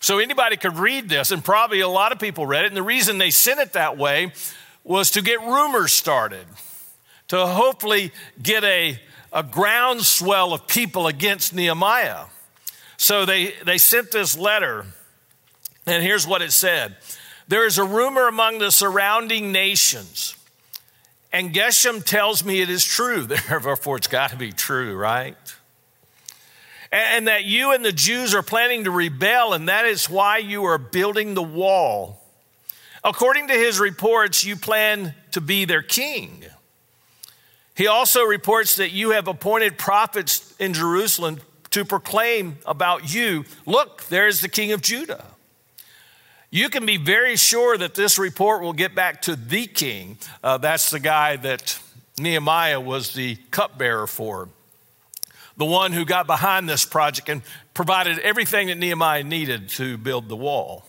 So 0.01 0.19
anybody 0.19 0.57
could 0.57 0.77
read 0.77 1.09
this, 1.09 1.31
and 1.31 1.45
probably 1.45 1.81
a 1.81 1.89
lot 1.89 2.13
of 2.13 2.19
people 2.19 2.47
read 2.47 2.65
it. 2.65 2.69
And 2.69 2.77
the 2.77 2.83
reason 2.83 3.19
they 3.19 3.31
sent 3.31 3.61
it 3.61 3.73
that 3.73 3.97
way 3.97 4.33
was 4.85 5.11
to 5.13 5.23
get 5.23 5.41
rumors 5.41 5.93
started, 5.93 6.47
to 7.29 7.47
hopefully 7.47 8.13
get 8.43 8.65
a, 8.65 8.99
a 9.33 9.43
groundswell 9.43 10.53
of 10.53 10.67
people 10.67 11.07
against 11.07 11.55
Nehemiah. 11.55 12.27
So 12.97 13.25
they, 13.25 13.53
they 13.65 13.79
sent 13.79 14.13
this 14.13 14.37
letter, 14.37 14.87
and 15.87 16.03
here's 16.03 16.27
what 16.27 16.43
it 16.43 16.53
said 16.53 16.97
There 17.49 17.67
is 17.67 17.79
a 17.79 17.85
rumor 17.85 18.29
among 18.29 18.59
the 18.59 18.71
surrounding 18.71 19.53
nations, 19.53 20.37
and 21.33 21.53
Geshem 21.53 22.05
tells 22.05 22.45
me 22.45 22.61
it 22.61 22.71
is 22.71 22.85
true. 22.85 23.27
Therefore, 23.49 23.97
it's 23.97 24.07
got 24.07 24.31
to 24.31 24.37
be 24.37 24.53
true, 24.53 24.97
right? 24.97 25.37
And 26.93 27.27
that 27.27 27.45
you 27.45 27.73
and 27.73 27.85
the 27.85 27.93
Jews 27.93 28.35
are 28.35 28.43
planning 28.43 28.85
to 28.85 28.91
rebel, 28.93 29.53
and 29.53 29.69
that 29.69 29.85
is 29.85 30.09
why 30.09 30.39
you 30.39 30.65
are 30.65 30.79
building 30.79 31.35
the 31.35 31.43
wall. 31.43 32.21
According 33.03 33.49
to 33.49 33.55
his 33.55 33.81
reports, 33.81 34.45
you 34.45 34.55
plan 34.55 35.13
to 35.33 35.41
be 35.41 35.65
their 35.65 35.83
king. 35.83 36.45
He 37.75 37.89
also 37.89 38.23
reports 38.23 38.77
that 38.77 38.93
you 38.93 39.11
have 39.11 39.27
appointed 39.27 39.77
prophets 39.77 40.55
in 40.61 40.73
Jerusalem 40.73 41.41
to 41.75 41.85
proclaim 41.85 42.57
about 42.67 43.13
you 43.13 43.45
look, 43.67 44.05
there's 44.05 44.41
the 44.41 44.49
king 44.49 44.71
of 44.71 44.81
Judah. 44.81 45.25
You 46.53 46.69
can 46.69 46.87
be 46.87 46.99
very 46.99 47.35
sure 47.35 47.77
that 47.77 47.97
this 47.97 48.17
report 48.17 48.63
will 48.63 48.73
get 48.73 48.95
back 48.95 49.23
to 49.23 49.35
the 49.35 49.67
king. 49.67 50.17
Uh, 50.43 50.57
that's 50.57 50.91
the 50.91 51.01
guy 51.01 51.35
that 51.35 51.77
Nehemiah 52.17 52.81
was 52.81 53.13
the 53.13 53.35
cupbearer 53.51 54.07
for, 54.07 54.49
the 55.57 55.65
one 55.65 55.93
who 55.93 56.05
got 56.05 56.29
behind 56.29 56.69
this 56.69 56.85
project 56.85 57.29
and 57.29 57.43
provided 57.75 58.21
everything 58.21 58.69
that 58.69 58.79
Nehemiah 58.79 59.25
needed 59.25 59.69
to 59.71 59.99
build 59.99 60.29
the 60.29 60.37
wall. 60.37 60.87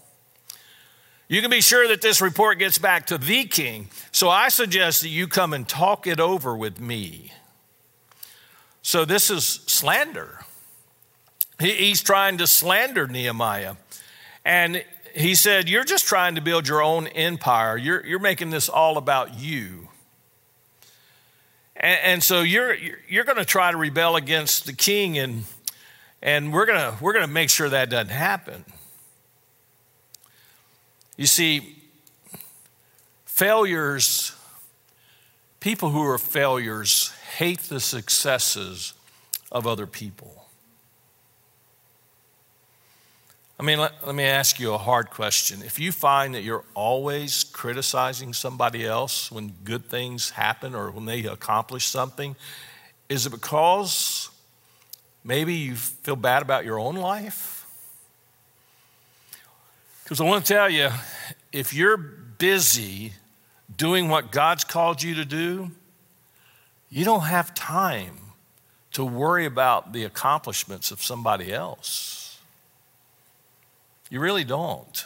You 1.27 1.41
can 1.41 1.49
be 1.49 1.61
sure 1.61 1.87
that 1.87 2.03
this 2.03 2.21
report 2.21 2.59
gets 2.59 2.77
back 2.77 3.07
to 3.07 3.17
the 3.17 3.45
king. 3.45 3.89
So 4.11 4.29
I 4.29 4.49
suggest 4.49 5.01
that 5.01 5.09
you 5.09 5.27
come 5.27 5.51
and 5.51 5.67
talk 5.67 6.05
it 6.05 6.19
over 6.19 6.55
with 6.55 6.79
me. 6.79 7.33
So 8.83 9.03
this 9.03 9.31
is 9.31 9.45
slander. 9.65 10.44
He's 11.59 12.01
trying 12.01 12.37
to 12.39 12.47
slander 12.47 13.07
Nehemiah. 13.07 13.75
And 14.43 14.83
he 15.15 15.35
said, 15.35 15.69
You're 15.69 15.85
just 15.85 16.05
trying 16.05 16.35
to 16.35 16.41
build 16.41 16.67
your 16.67 16.81
own 16.81 17.07
empire. 17.07 17.77
You're, 17.77 18.05
you're 18.05 18.19
making 18.19 18.49
this 18.49 18.67
all 18.67 18.97
about 18.97 19.39
you. 19.39 19.89
And, 21.75 21.99
and 22.03 22.23
so 22.23 22.41
you're, 22.41 22.75
you're 23.07 23.23
going 23.23 23.37
to 23.37 23.45
try 23.45 23.71
to 23.71 23.77
rebel 23.77 24.15
against 24.15 24.65
the 24.65 24.73
king, 24.73 25.17
and, 25.17 25.43
and 26.21 26.51
we're 26.51 26.65
going 26.65 26.95
we're 26.99 27.13
going 27.13 27.25
to 27.25 27.31
make 27.31 27.49
sure 27.49 27.69
that 27.69 27.89
doesn't 27.89 28.09
happen. 28.09 28.65
You 31.17 31.27
see, 31.27 31.77
failures, 33.25 34.33
people 35.61 35.91
who 35.91 36.03
are 36.03 36.17
failures 36.17 37.13
hate 37.37 37.59
the 37.59 37.79
successes 37.79 38.93
of 39.51 39.65
other 39.65 39.87
people. 39.87 40.44
I 43.57 43.63
mean, 43.63 43.79
let, 43.79 44.05
let, 44.05 44.13
me 44.13 44.25
ask 44.25 44.59
you 44.59 44.73
a 44.73 44.77
hard 44.77 45.09
question. 45.09 45.61
If 45.63 45.79
you 45.79 45.93
find 45.93 46.35
that 46.35 46.43
you're 46.43 46.65
always 46.73 47.45
criticizing 47.45 48.33
somebody 48.33 48.85
else 48.85 49.31
when 49.31 49.53
good 49.63 49.85
things 49.85 50.31
happen 50.31 50.75
or 50.75 50.91
when 50.91 51.05
they 51.05 51.23
accomplish 51.23 51.85
something, 51.85 52.35
is 53.07 53.25
it 53.25 53.29
because 53.29 54.29
maybe 55.23 55.53
you 55.53 55.75
feel 55.75 56.17
bad 56.17 56.41
about 56.41 56.65
your 56.65 56.77
own 56.77 56.95
life? 56.95 57.65
Because 60.03 60.19
I 60.19 60.25
want 60.25 60.45
to 60.45 60.53
tell 60.53 60.69
you, 60.69 60.89
if 61.53 61.73
you're 61.73 61.97
busy 61.97 63.13
doing 63.75 64.09
what 64.09 64.33
God's 64.33 64.65
called 64.65 65.01
you 65.01 65.15
to 65.15 65.25
do, 65.25 65.71
you 66.89 67.05
don't 67.05 67.23
have 67.23 67.53
time 67.55 68.17
to 68.91 69.05
worry 69.05 69.45
about 69.45 69.93
the 69.93 70.03
accomplishments 70.03 70.91
of 70.91 71.01
somebody 71.01 71.53
else. 71.53 72.24
You 74.15 74.21
really 74.21 74.45
don't. 74.45 75.05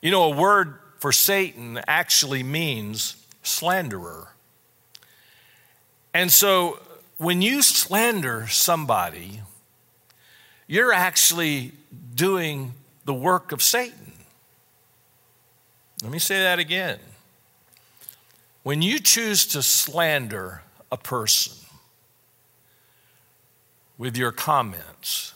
You 0.00 0.10
know, 0.10 0.32
a 0.32 0.34
word 0.34 0.78
for 0.96 1.12
Satan 1.12 1.78
actually 1.86 2.42
means 2.42 3.16
slanderer. 3.42 4.28
And 6.14 6.32
so 6.32 6.80
when 7.18 7.42
you 7.42 7.60
slander 7.60 8.46
somebody, 8.46 9.42
you're 10.66 10.94
actually 10.94 11.72
doing 12.14 12.72
the 13.04 13.12
work 13.12 13.52
of 13.52 13.62
Satan. 13.62 14.14
Let 16.02 16.12
me 16.12 16.18
say 16.18 16.42
that 16.44 16.58
again. 16.58 16.98
When 18.62 18.80
you 18.80 19.00
choose 19.00 19.44
to 19.48 19.60
slander 19.60 20.62
a 20.90 20.96
person 20.96 21.58
with 23.98 24.16
your 24.16 24.32
comments, 24.32 25.34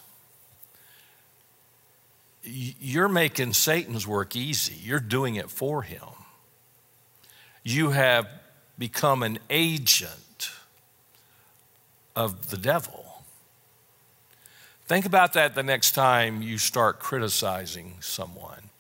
you're 2.47 3.09
making 3.09 3.53
Satan's 3.53 4.07
work 4.07 4.37
easy. 4.37 4.75
You're 4.83 5.01
doing 5.01 5.35
it 5.35 5.51
for 5.51 5.83
him. 5.83 6.01
you 7.65 7.91
have 7.91 8.29
become 8.79 9.25
an 9.25 9.39
agent 9.51 10.51
of 12.15 12.51
the 12.51 12.57
devil. 12.57 13.25
Think 14.87 15.05
about 15.05 15.33
that 15.33 15.57
the 15.57 15.65
next 15.65 15.91
time 15.93 16.43
you 16.43 16.59
start 16.59 17.01
criticizing 17.01 17.97
someone, 17.99 18.71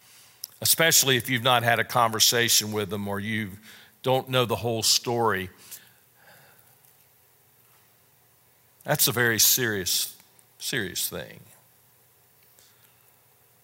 especially 0.60 1.16
if 1.16 1.28
you've 1.28 1.42
not 1.42 1.64
had 1.64 1.80
a 1.80 1.84
conversation 1.84 2.70
with 2.70 2.90
them 2.90 3.08
or 3.08 3.18
you 3.18 3.50
don't 4.04 4.28
know 4.28 4.44
the 4.44 4.54
whole 4.54 4.84
story. 4.84 5.50
That's 8.84 9.08
a 9.08 9.12
very 9.12 9.40
serious, 9.40 10.14
serious 10.60 11.08
thing. 11.08 11.40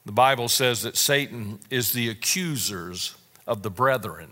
The 0.05 0.13
Bible 0.13 0.49
says 0.49 0.83
that 0.83 0.97
Satan 0.97 1.61
is 1.71 1.93
the 1.93 2.09
accusers 2.09 3.15
of 3.47 3.63
the 3.63 3.71
brethren. 3.71 4.31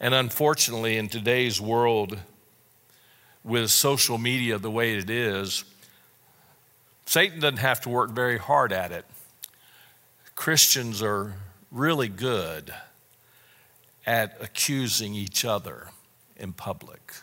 And 0.00 0.14
unfortunately, 0.14 0.96
in 0.96 1.08
today's 1.08 1.60
world, 1.60 2.18
with 3.42 3.70
social 3.70 4.16
media 4.16 4.58
the 4.58 4.70
way 4.70 4.96
it 4.96 5.10
is, 5.10 5.64
Satan 7.06 7.40
doesn't 7.40 7.58
have 7.58 7.80
to 7.82 7.88
work 7.88 8.10
very 8.10 8.38
hard 8.38 8.72
at 8.72 8.92
it. 8.92 9.04
Christians 10.34 11.02
are 11.02 11.34
really 11.70 12.08
good 12.08 12.72
at 14.06 14.36
accusing 14.40 15.14
each 15.14 15.44
other 15.44 15.88
in 16.36 16.52
public, 16.52 17.14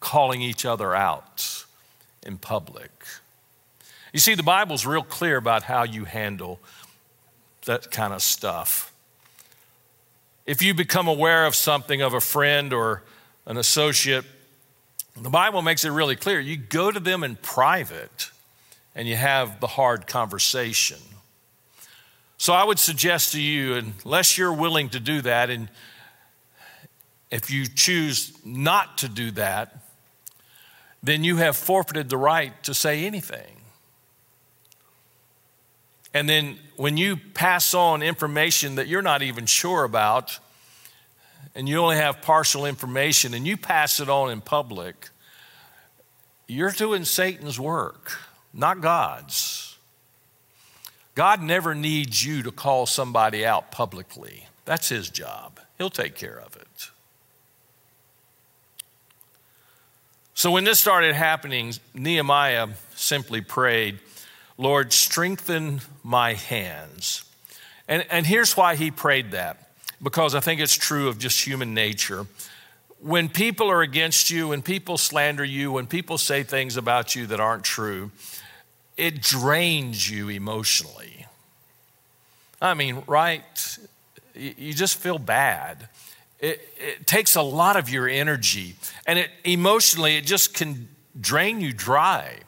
calling 0.00 0.42
each 0.42 0.64
other 0.64 0.94
out 0.94 1.64
in 2.22 2.38
public. 2.38 3.04
You 4.12 4.20
see, 4.20 4.34
the 4.34 4.42
Bible's 4.42 4.86
real 4.86 5.02
clear 5.02 5.36
about 5.36 5.64
how 5.64 5.82
you 5.84 6.04
handle 6.04 6.60
that 7.66 7.90
kind 7.90 8.12
of 8.12 8.22
stuff. 8.22 8.92
If 10.46 10.62
you 10.62 10.74
become 10.74 11.08
aware 11.08 11.46
of 11.46 11.54
something 11.54 12.00
of 12.02 12.14
a 12.14 12.20
friend 12.20 12.72
or 12.72 13.02
an 13.46 13.56
associate, 13.56 14.24
the 15.20 15.30
Bible 15.30 15.62
makes 15.62 15.84
it 15.84 15.90
really 15.90 16.16
clear. 16.16 16.38
You 16.38 16.56
go 16.56 16.90
to 16.90 17.00
them 17.00 17.24
in 17.24 17.36
private 17.36 18.30
and 18.94 19.08
you 19.08 19.16
have 19.16 19.60
the 19.60 19.66
hard 19.66 20.06
conversation. 20.06 20.98
So 22.38 22.52
I 22.52 22.64
would 22.64 22.78
suggest 22.78 23.32
to 23.32 23.40
you, 23.40 23.74
unless 23.74 24.36
you're 24.38 24.52
willing 24.52 24.90
to 24.90 25.00
do 25.00 25.20
that, 25.22 25.50
and 25.50 25.68
if 27.30 27.50
you 27.50 27.66
choose 27.66 28.32
not 28.44 28.98
to 28.98 29.08
do 29.08 29.30
that, 29.32 29.82
then 31.02 31.24
you 31.24 31.36
have 31.36 31.56
forfeited 31.56 32.08
the 32.08 32.16
right 32.16 32.62
to 32.64 32.74
say 32.74 33.04
anything. 33.04 33.55
And 36.16 36.26
then 36.26 36.58
when 36.76 36.96
you 36.96 37.18
pass 37.18 37.74
on 37.74 38.02
information 38.02 38.76
that 38.76 38.88
you're 38.88 39.02
not 39.02 39.20
even 39.20 39.44
sure 39.44 39.84
about, 39.84 40.38
and 41.54 41.68
you 41.68 41.76
only 41.76 41.96
have 41.96 42.22
partial 42.22 42.64
information, 42.64 43.34
and 43.34 43.46
you 43.46 43.58
pass 43.58 44.00
it 44.00 44.08
on 44.08 44.30
in 44.30 44.40
public, 44.40 45.10
you're 46.46 46.70
doing 46.70 47.04
Satan's 47.04 47.60
work, 47.60 48.18
not 48.54 48.80
God's. 48.80 49.76
God 51.14 51.42
never 51.42 51.74
needs 51.74 52.24
you 52.24 52.42
to 52.44 52.50
call 52.50 52.86
somebody 52.86 53.44
out 53.44 53.70
publicly. 53.70 54.46
That's 54.64 54.88
his 54.88 55.10
job. 55.10 55.60
He'll 55.76 55.90
take 55.90 56.14
care 56.14 56.40
of 56.40 56.56
it. 56.56 56.90
So 60.32 60.50
when 60.50 60.64
this 60.64 60.80
started 60.80 61.14
happening, 61.14 61.74
Nehemiah 61.92 62.68
simply 62.94 63.42
prayed, 63.42 63.98
Lord, 64.58 64.92
strengthen 64.92 65.80
my 66.02 66.34
hands. 66.34 67.24
And, 67.88 68.06
and 68.10 68.26
here's 68.26 68.56
why 68.56 68.76
he 68.76 68.90
prayed 68.90 69.32
that 69.32 69.70
because 70.02 70.34
I 70.34 70.40
think 70.40 70.60
it's 70.60 70.74
true 70.74 71.08
of 71.08 71.18
just 71.18 71.46
human 71.46 71.74
nature. 71.74 72.26
When 73.00 73.28
people 73.28 73.70
are 73.70 73.82
against 73.82 74.30
you, 74.30 74.48
when 74.48 74.62
people 74.62 74.98
slander 74.98 75.44
you, 75.44 75.72
when 75.72 75.86
people 75.86 76.18
say 76.18 76.42
things 76.42 76.76
about 76.76 77.14
you 77.14 77.26
that 77.26 77.40
aren't 77.40 77.64
true, 77.64 78.10
it 78.96 79.20
drains 79.20 80.08
you 80.08 80.28
emotionally. 80.28 81.26
I 82.60 82.74
mean, 82.74 83.02
right? 83.06 83.78
You 84.34 84.72
just 84.72 84.98
feel 84.98 85.18
bad. 85.18 85.88
It, 86.40 86.66
it 86.78 87.06
takes 87.06 87.36
a 87.36 87.42
lot 87.42 87.76
of 87.76 87.88
your 87.88 88.08
energy, 88.08 88.76
and 89.06 89.18
it 89.18 89.30
emotionally, 89.44 90.16
it 90.16 90.24
just 90.26 90.54
can 90.54 90.88
drain 91.18 91.60
you 91.60 91.72
dry. 91.72 92.38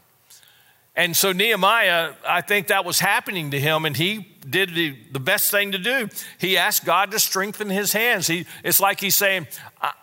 And 0.98 1.16
so 1.16 1.30
Nehemiah, 1.30 2.14
I 2.26 2.40
think 2.40 2.66
that 2.66 2.84
was 2.84 2.98
happening 2.98 3.52
to 3.52 3.60
him, 3.60 3.84
and 3.84 3.96
he 3.96 4.26
did 4.50 4.74
the, 4.74 4.96
the 5.12 5.20
best 5.20 5.48
thing 5.48 5.70
to 5.70 5.78
do. 5.78 6.08
He 6.38 6.56
asked 6.56 6.84
God 6.84 7.12
to 7.12 7.20
strengthen 7.20 7.70
his 7.70 7.92
hands. 7.92 8.26
He, 8.26 8.46
it's 8.64 8.80
like 8.80 8.98
he's 8.98 9.14
saying, 9.14 9.46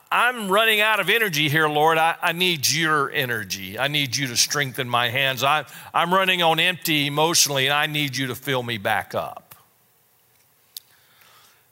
I'm 0.09 0.49
running 0.49 0.79
out 0.79 1.01
of 1.01 1.09
energy 1.09 1.49
here, 1.49 1.67
Lord. 1.67 1.97
I, 1.97 2.15
I, 2.21 2.31
need 2.31 2.71
your 2.71 3.11
energy. 3.11 3.77
I 3.77 3.89
need 3.89 4.15
you 4.15 4.27
to 4.27 4.37
strengthen 4.37 4.87
my 4.87 5.09
hands. 5.09 5.43
I, 5.43 5.65
I'm 5.93 6.13
running 6.13 6.41
on 6.41 6.61
empty 6.61 7.07
emotionally, 7.07 7.65
and 7.65 7.73
I 7.73 7.87
need 7.87 8.15
you 8.15 8.27
to 8.27 8.35
fill 8.35 8.63
me 8.63 8.77
back 8.77 9.13
up. 9.13 9.53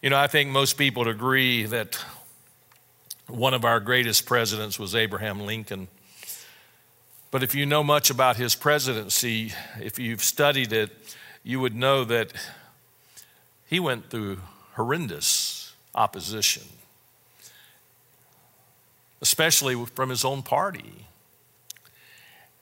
You 0.02 0.10
know, 0.10 0.18
I 0.18 0.28
think 0.28 0.50
most 0.50 0.74
people 0.74 1.06
would 1.06 1.16
agree 1.16 1.64
that 1.68 1.98
one 3.30 3.54
of 3.54 3.64
our 3.64 3.80
greatest 3.80 4.26
presidents 4.26 4.78
was 4.78 4.96
Abraham 4.96 5.40
Lincoln. 5.40 5.88
But 7.34 7.42
if 7.42 7.56
you 7.56 7.66
know 7.66 7.84
much 7.84 8.12
about 8.12 8.36
his 8.36 8.54
presidency, 8.54 9.54
if 9.82 9.98
you've 9.98 10.24
studied 10.24 10.72
it, 10.72 10.92
you 11.44 11.60
would 11.60 11.74
know 11.74 12.04
that 12.04 12.32
he 13.66 13.80
went 13.80 14.12
through 14.12 14.38
horrendous 14.76 15.74
opposition, 15.96 16.62
especially 19.20 19.84
from 19.96 20.12
his 20.12 20.24
own 20.24 20.44
party. 20.44 21.08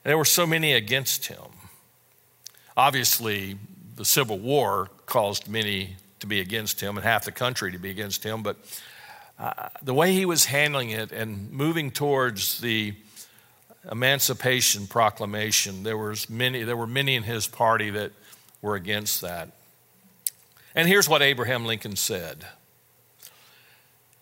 There 0.04 0.16
were 0.16 0.24
so 0.24 0.46
many 0.46 0.72
against 0.72 1.26
him. 1.26 1.68
Obviously, 2.74 3.58
the 3.96 4.06
Civil 4.06 4.38
War 4.38 4.88
caused 5.04 5.48
many 5.48 5.96
to 6.20 6.26
be 6.26 6.40
against 6.40 6.80
him 6.80 6.96
and 6.96 7.04
half 7.04 7.26
the 7.26 7.32
country 7.32 7.72
to 7.72 7.78
be 7.78 7.90
against 7.90 8.24
him, 8.24 8.42
but 8.42 8.56
uh, 9.38 9.68
the 9.82 9.92
way 9.92 10.14
he 10.14 10.24
was 10.24 10.46
handling 10.46 10.88
it 10.88 11.12
and 11.12 11.52
moving 11.52 11.90
towards 11.90 12.58
the 12.62 12.94
Emancipation 13.90 14.86
Proclamation, 14.86 15.82
there, 15.82 15.98
was 15.98 16.30
many, 16.30 16.62
there 16.62 16.76
were 16.76 16.86
many 16.86 17.16
in 17.16 17.24
his 17.24 17.46
party 17.46 17.90
that 17.90 18.12
were 18.60 18.76
against 18.76 19.20
that. 19.22 19.48
And 20.74 20.88
here's 20.88 21.08
what 21.08 21.22
Abraham 21.22 21.66
Lincoln 21.66 21.96
said 21.96 22.46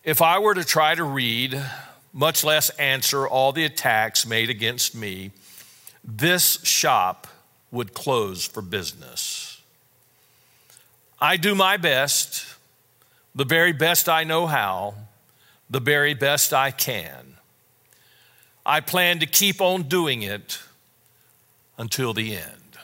If 0.03 0.21
I 0.21 0.39
were 0.39 0.55
to 0.55 0.63
try 0.63 0.95
to 0.95 1.03
read, 1.03 1.61
much 2.11 2.43
less 2.43 2.69
answer 2.71 3.27
all 3.27 3.51
the 3.51 3.65
attacks 3.65 4.25
made 4.25 4.49
against 4.49 4.95
me, 4.95 5.31
this 6.03 6.59
shop 6.63 7.27
would 7.71 7.93
close 7.93 8.45
for 8.45 8.61
business. 8.61 9.61
I 11.19 11.37
do 11.37 11.53
my 11.53 11.77
best, 11.77 12.45
the 13.35 13.45
very 13.45 13.73
best 13.73 14.09
I 14.09 14.23
know 14.23 14.47
how, 14.47 14.95
the 15.69 15.79
very 15.79 16.15
best 16.15 16.51
I 16.51 16.71
can. 16.71 17.30
I 18.65 18.79
plan 18.79 19.19
to 19.19 19.25
keep 19.25 19.59
on 19.59 19.83
doing 19.83 20.21
it 20.21 20.59
until 21.77 22.13
the 22.13 22.35
end. 22.35 22.77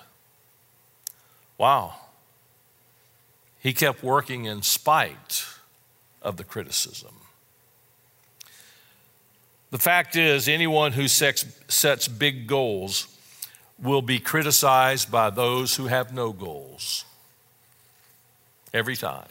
Wow. 1.57 1.95
He 3.59 3.73
kept 3.73 4.03
working 4.03 4.45
in 4.45 4.61
spite 4.61 5.45
of 6.21 6.37
the 6.37 6.43
criticism. 6.43 7.13
The 9.69 9.77
fact 9.77 10.15
is, 10.15 10.47
anyone 10.47 10.93
who 10.93 11.07
sets, 11.07 11.45
sets 11.67 12.07
big 12.07 12.47
goals 12.47 13.07
will 13.77 14.01
be 14.01 14.19
criticized 14.19 15.11
by 15.11 15.29
those 15.29 15.75
who 15.75 15.87
have 15.87 16.13
no 16.13 16.31
goals. 16.31 17.05
Every 18.73 18.95
time. 18.95 19.27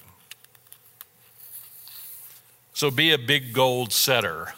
So 2.75 2.91
be 2.91 3.13
a 3.13 3.19
big 3.19 3.53
goal 3.53 3.87
setter 3.87 4.53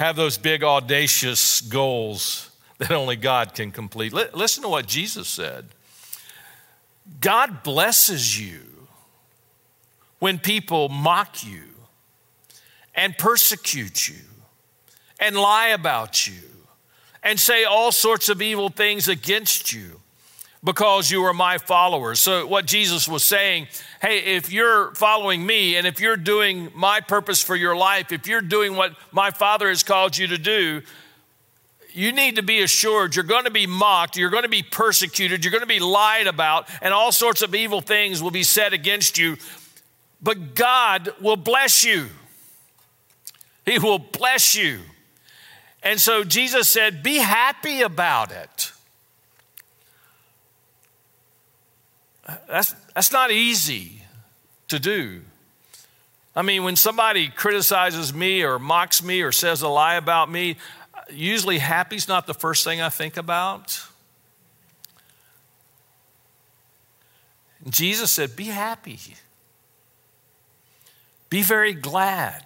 have 0.00 0.16
those 0.16 0.38
big, 0.38 0.64
audacious 0.64 1.60
goals 1.60 2.50
that 2.78 2.90
only 2.90 3.16
God 3.16 3.54
can 3.54 3.70
complete. 3.70 4.14
Listen 4.14 4.62
to 4.62 4.68
what 4.68 4.86
Jesus 4.86 5.28
said 5.28 5.66
God 7.20 7.62
blesses 7.62 8.40
you 8.40 8.60
when 10.18 10.38
people 10.38 10.88
mock 10.88 11.44
you 11.44 11.64
and 12.94 13.16
persecute 13.18 14.08
you 14.08 14.24
and 15.18 15.36
lie 15.36 15.68
about 15.68 16.26
you 16.26 16.48
and 17.22 17.38
say 17.38 17.64
all 17.64 17.92
sorts 17.92 18.30
of 18.30 18.40
evil 18.40 18.70
things 18.70 19.06
against 19.06 19.70
you 19.70 19.99
because 20.62 21.10
you 21.10 21.24
are 21.24 21.32
my 21.32 21.58
followers. 21.58 22.20
So, 22.20 22.46
what 22.46 22.66
Jesus 22.66 23.08
was 23.08 23.24
saying, 23.24 23.68
hey, 24.00 24.18
if 24.18 24.52
you're 24.52 24.94
following 24.94 25.44
me 25.44 25.76
and 25.76 25.86
if 25.86 26.00
you're 26.00 26.16
doing 26.16 26.70
my 26.74 27.00
purpose 27.00 27.42
for 27.42 27.56
your 27.56 27.74
life, 27.74 28.12
if 28.12 28.26
you're 28.26 28.42
doing 28.42 28.76
what 28.76 28.92
my 29.10 29.30
Father 29.30 29.68
has 29.68 29.82
called 29.82 30.16
you 30.16 30.26
to 30.28 30.38
do, 30.38 30.82
you 31.92 32.12
need 32.12 32.36
to 32.36 32.42
be 32.42 32.60
assured 32.62 33.16
you're 33.16 33.24
going 33.24 33.44
to 33.44 33.50
be 33.50 33.66
mocked, 33.66 34.16
you're 34.16 34.30
going 34.30 34.44
to 34.44 34.48
be 34.48 34.62
persecuted, 34.62 35.44
you're 35.44 35.50
going 35.50 35.62
to 35.62 35.66
be 35.66 35.80
lied 35.80 36.26
about, 36.26 36.68
and 36.82 36.92
all 36.92 37.10
sorts 37.10 37.42
of 37.42 37.54
evil 37.54 37.80
things 37.80 38.22
will 38.22 38.30
be 38.30 38.42
said 38.42 38.72
against 38.72 39.18
you. 39.18 39.36
but 40.22 40.54
God 40.54 41.14
will 41.20 41.36
bless 41.36 41.82
you. 41.82 42.08
He 43.64 43.78
will 43.78 43.98
bless 43.98 44.54
you. 44.54 44.80
And 45.82 45.98
so 45.98 46.24
Jesus 46.24 46.68
said, 46.68 47.02
Be 47.02 47.16
happy 47.16 47.80
about 47.80 48.30
it. 48.30 48.72
That's, 52.48 52.74
that's 52.94 53.12
not 53.12 53.30
easy 53.30 54.02
to 54.68 54.78
do. 54.78 55.22
I 56.34 56.42
mean, 56.42 56.62
when 56.62 56.76
somebody 56.76 57.28
criticizes 57.28 58.14
me 58.14 58.42
or 58.42 58.58
mocks 58.58 59.02
me 59.02 59.22
or 59.22 59.32
says 59.32 59.62
a 59.62 59.68
lie 59.68 59.96
about 59.96 60.30
me, 60.30 60.56
usually 61.10 61.58
happy's 61.58 62.08
not 62.08 62.26
the 62.26 62.34
first 62.34 62.64
thing 62.64 62.80
I 62.80 62.88
think 62.88 63.16
about. 63.16 63.82
Jesus 67.68 68.10
said, 68.10 68.36
Be 68.36 68.44
happy. 68.44 68.98
Be 71.28 71.42
very 71.42 71.74
glad. 71.74 72.42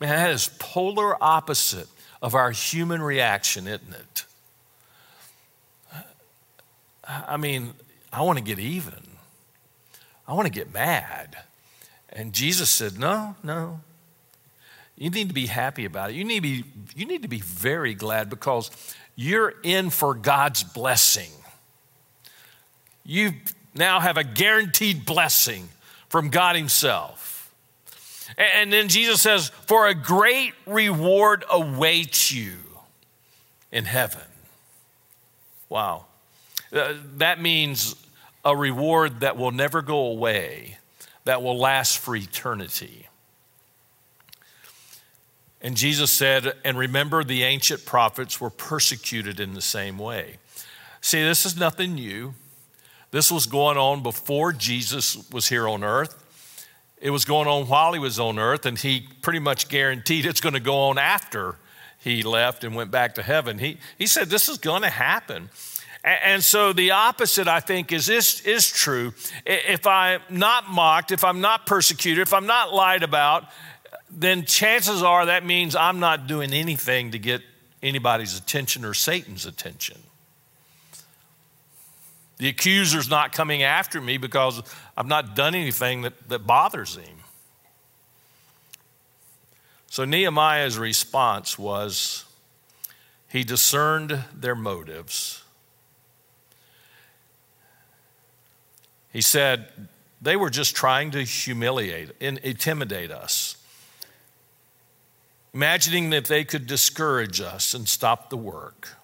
Man, 0.00 0.08
that 0.08 0.30
is 0.30 0.50
polar 0.58 1.22
opposite 1.22 1.88
of 2.22 2.34
our 2.34 2.50
human 2.50 3.02
reaction, 3.02 3.66
isn't 3.66 3.92
it? 3.92 4.24
I 7.10 7.36
mean, 7.36 7.74
I 8.12 8.22
want 8.22 8.38
to 8.38 8.44
get 8.44 8.58
even. 8.58 8.94
I 10.26 10.34
want 10.34 10.46
to 10.46 10.52
get 10.52 10.72
mad. 10.72 11.36
And 12.10 12.32
Jesus 12.32 12.70
said, 12.70 12.98
No, 12.98 13.36
no. 13.42 13.80
You 14.96 15.10
need 15.10 15.28
to 15.28 15.34
be 15.34 15.46
happy 15.46 15.86
about 15.86 16.10
it. 16.10 16.16
You 16.16 16.24
need 16.24 16.36
to 16.36 16.42
be, 16.42 16.64
you 16.94 17.06
need 17.06 17.22
to 17.22 17.28
be 17.28 17.40
very 17.40 17.94
glad 17.94 18.28
because 18.28 18.70
you're 19.16 19.54
in 19.62 19.90
for 19.90 20.14
God's 20.14 20.62
blessing. 20.62 21.30
You 23.04 23.32
now 23.74 24.00
have 24.00 24.18
a 24.18 24.24
guaranteed 24.24 25.06
blessing 25.06 25.68
from 26.08 26.28
God 26.28 26.54
Himself. 26.54 27.52
And 28.36 28.72
then 28.72 28.88
Jesus 28.88 29.22
says, 29.22 29.48
For 29.66 29.88
a 29.88 29.94
great 29.94 30.52
reward 30.66 31.44
awaits 31.50 32.30
you 32.30 32.58
in 33.72 33.84
heaven. 33.84 34.20
Wow. 35.68 36.06
Uh, 36.72 36.94
that 37.16 37.40
means 37.40 37.96
a 38.44 38.56
reward 38.56 39.20
that 39.20 39.36
will 39.36 39.50
never 39.50 39.82
go 39.82 40.06
away, 40.06 40.76
that 41.24 41.42
will 41.42 41.58
last 41.58 41.98
for 41.98 42.16
eternity. 42.16 43.08
And 45.60 45.76
Jesus 45.76 46.10
said, 46.10 46.54
And 46.64 46.78
remember, 46.78 47.22
the 47.22 47.42
ancient 47.42 47.84
prophets 47.84 48.40
were 48.40 48.50
persecuted 48.50 49.40
in 49.40 49.54
the 49.54 49.60
same 49.60 49.98
way. 49.98 50.36
See, 51.00 51.22
this 51.22 51.44
is 51.44 51.56
nothing 51.56 51.94
new. 51.94 52.34
This 53.10 53.30
was 53.30 53.46
going 53.46 53.76
on 53.76 54.02
before 54.02 54.52
Jesus 54.52 55.30
was 55.30 55.48
here 55.48 55.68
on 55.68 55.82
earth. 55.82 56.16
It 57.00 57.10
was 57.10 57.24
going 57.24 57.48
on 57.48 57.66
while 57.66 57.92
he 57.92 57.98
was 57.98 58.20
on 58.20 58.38
earth, 58.38 58.66
and 58.66 58.78
he 58.78 59.06
pretty 59.22 59.38
much 59.38 59.68
guaranteed 59.68 60.26
it's 60.26 60.40
going 60.40 60.54
to 60.54 60.60
go 60.60 60.76
on 60.88 60.98
after 60.98 61.56
he 61.98 62.22
left 62.22 62.62
and 62.62 62.74
went 62.74 62.90
back 62.90 63.14
to 63.16 63.22
heaven. 63.22 63.58
He, 63.58 63.78
he 63.98 64.06
said, 64.06 64.28
This 64.28 64.48
is 64.48 64.58
going 64.58 64.82
to 64.82 64.90
happen. 64.90 65.50
And 66.02 66.42
so 66.42 66.72
the 66.72 66.92
opposite, 66.92 67.46
I 67.46 67.60
think, 67.60 67.92
is 67.92 68.06
this 68.06 68.40
is 68.40 68.70
true. 68.70 69.12
If 69.44 69.86
I'm 69.86 70.22
not 70.30 70.70
mocked, 70.70 71.12
if 71.12 71.24
I'm 71.24 71.42
not 71.42 71.66
persecuted, 71.66 72.22
if 72.22 72.32
I'm 72.32 72.46
not 72.46 72.72
lied 72.72 73.02
about, 73.02 73.44
then 74.10 74.44
chances 74.44 75.02
are 75.02 75.26
that 75.26 75.44
means 75.44 75.76
I'm 75.76 76.00
not 76.00 76.26
doing 76.26 76.54
anything 76.54 77.10
to 77.10 77.18
get 77.18 77.42
anybody's 77.82 78.38
attention 78.38 78.84
or 78.84 78.94
Satan's 78.94 79.44
attention. 79.44 79.98
The 82.38 82.48
accuser's 82.48 83.10
not 83.10 83.32
coming 83.32 83.62
after 83.62 84.00
me 84.00 84.16
because 84.16 84.62
I've 84.96 85.06
not 85.06 85.36
done 85.36 85.54
anything 85.54 86.02
that, 86.02 86.28
that 86.30 86.46
bothers 86.46 86.96
him. 86.96 87.18
So 89.90 90.06
Nehemiah's 90.06 90.78
response 90.78 91.58
was 91.58 92.24
he 93.28 93.44
discerned 93.44 94.24
their 94.34 94.54
motives. 94.54 95.39
He 99.12 99.20
said, 99.20 99.68
they 100.20 100.36
were 100.36 100.50
just 100.50 100.76
trying 100.76 101.10
to 101.12 101.22
humiliate 101.22 102.10
and 102.20 102.38
intimidate 102.38 103.10
us, 103.10 103.56
imagining 105.54 106.10
that 106.10 106.26
they 106.26 106.44
could 106.44 106.66
discourage 106.66 107.40
us 107.40 107.74
and 107.74 107.88
stop 107.88 108.30
the 108.30 108.36
work. 108.36 108.96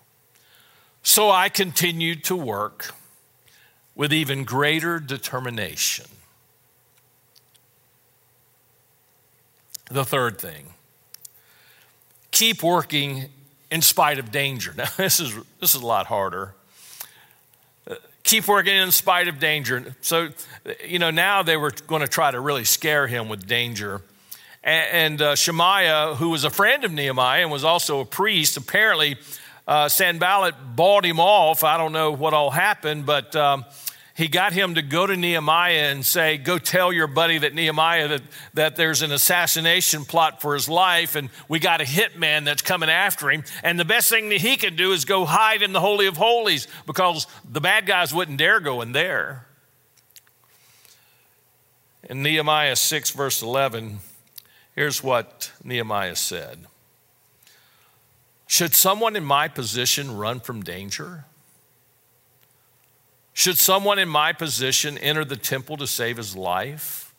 So 1.02 1.30
I 1.30 1.48
continued 1.48 2.24
to 2.24 2.36
work 2.36 2.94
with 3.94 4.12
even 4.12 4.44
greater 4.44 5.00
determination. 5.00 6.06
The 9.90 10.04
third 10.04 10.38
thing 10.38 10.66
keep 12.32 12.62
working 12.62 13.30
in 13.70 13.80
spite 13.80 14.18
of 14.18 14.30
danger. 14.30 14.74
Now, 14.76 14.88
this 14.96 15.20
is, 15.20 15.34
this 15.58 15.74
is 15.74 15.80
a 15.80 15.86
lot 15.86 16.06
harder. 16.06 16.54
Keep 18.26 18.46
working 18.46 18.74
in 18.74 18.90
spite 18.90 19.28
of 19.28 19.38
danger. 19.38 19.94
So, 20.02 20.28
you 20.84 20.98
know, 20.98 21.10
now 21.10 21.42
they 21.42 21.56
were 21.56 21.70
going 21.86 22.02
to 22.02 22.08
try 22.08 22.30
to 22.30 22.40
really 22.40 22.64
scare 22.64 23.06
him 23.06 23.28
with 23.28 23.46
danger. 23.46 24.02
And, 24.62 25.22
uh, 25.22 25.36
Shemaiah, 25.36 26.16
who 26.16 26.30
was 26.30 26.42
a 26.42 26.50
friend 26.50 26.84
of 26.84 26.90
Nehemiah 26.90 27.42
and 27.42 27.52
was 27.52 27.62
also 27.62 28.00
a 28.00 28.04
priest, 28.04 28.56
apparently 28.56 29.16
uh, 29.68 29.88
Sanballat 29.88 30.54
bought 30.74 31.04
him 31.04 31.20
off. 31.20 31.62
I 31.62 31.78
don't 31.78 31.92
know 31.92 32.10
what 32.10 32.34
all 32.34 32.50
happened, 32.50 33.06
but. 33.06 33.34
Um, 33.34 33.64
he 34.16 34.28
got 34.28 34.54
him 34.54 34.76
to 34.76 34.82
go 34.82 35.06
to 35.06 35.14
Nehemiah 35.14 35.90
and 35.90 36.04
say, 36.04 36.38
Go 36.38 36.56
tell 36.56 36.90
your 36.90 37.06
buddy 37.06 37.36
that 37.36 37.52
Nehemiah 37.52 38.08
that, 38.08 38.22
that 38.54 38.76
there's 38.76 39.02
an 39.02 39.12
assassination 39.12 40.06
plot 40.06 40.40
for 40.40 40.54
his 40.54 40.70
life 40.70 41.16
and 41.16 41.28
we 41.48 41.58
got 41.58 41.82
a 41.82 41.84
hitman 41.84 42.46
that's 42.46 42.62
coming 42.62 42.88
after 42.88 43.30
him. 43.30 43.44
And 43.62 43.78
the 43.78 43.84
best 43.84 44.08
thing 44.08 44.30
that 44.30 44.40
he 44.40 44.56
could 44.56 44.76
do 44.76 44.92
is 44.92 45.04
go 45.04 45.26
hide 45.26 45.60
in 45.60 45.74
the 45.74 45.80
Holy 45.80 46.06
of 46.06 46.16
Holies 46.16 46.66
because 46.86 47.26
the 47.46 47.60
bad 47.60 47.84
guys 47.84 48.14
wouldn't 48.14 48.38
dare 48.38 48.58
go 48.58 48.80
in 48.80 48.92
there. 48.92 49.46
In 52.08 52.22
Nehemiah 52.22 52.76
6, 52.76 53.10
verse 53.10 53.42
11, 53.42 53.98
here's 54.74 55.02
what 55.02 55.52
Nehemiah 55.62 56.16
said 56.16 56.66
Should 58.46 58.74
someone 58.74 59.14
in 59.14 59.26
my 59.26 59.48
position 59.48 60.16
run 60.16 60.40
from 60.40 60.62
danger? 60.62 61.26
Should 63.36 63.58
someone 63.58 63.98
in 63.98 64.08
my 64.08 64.32
position 64.32 64.96
enter 64.96 65.22
the 65.22 65.36
temple 65.36 65.76
to 65.76 65.86
save 65.86 66.16
his 66.16 66.34
life? 66.34 67.14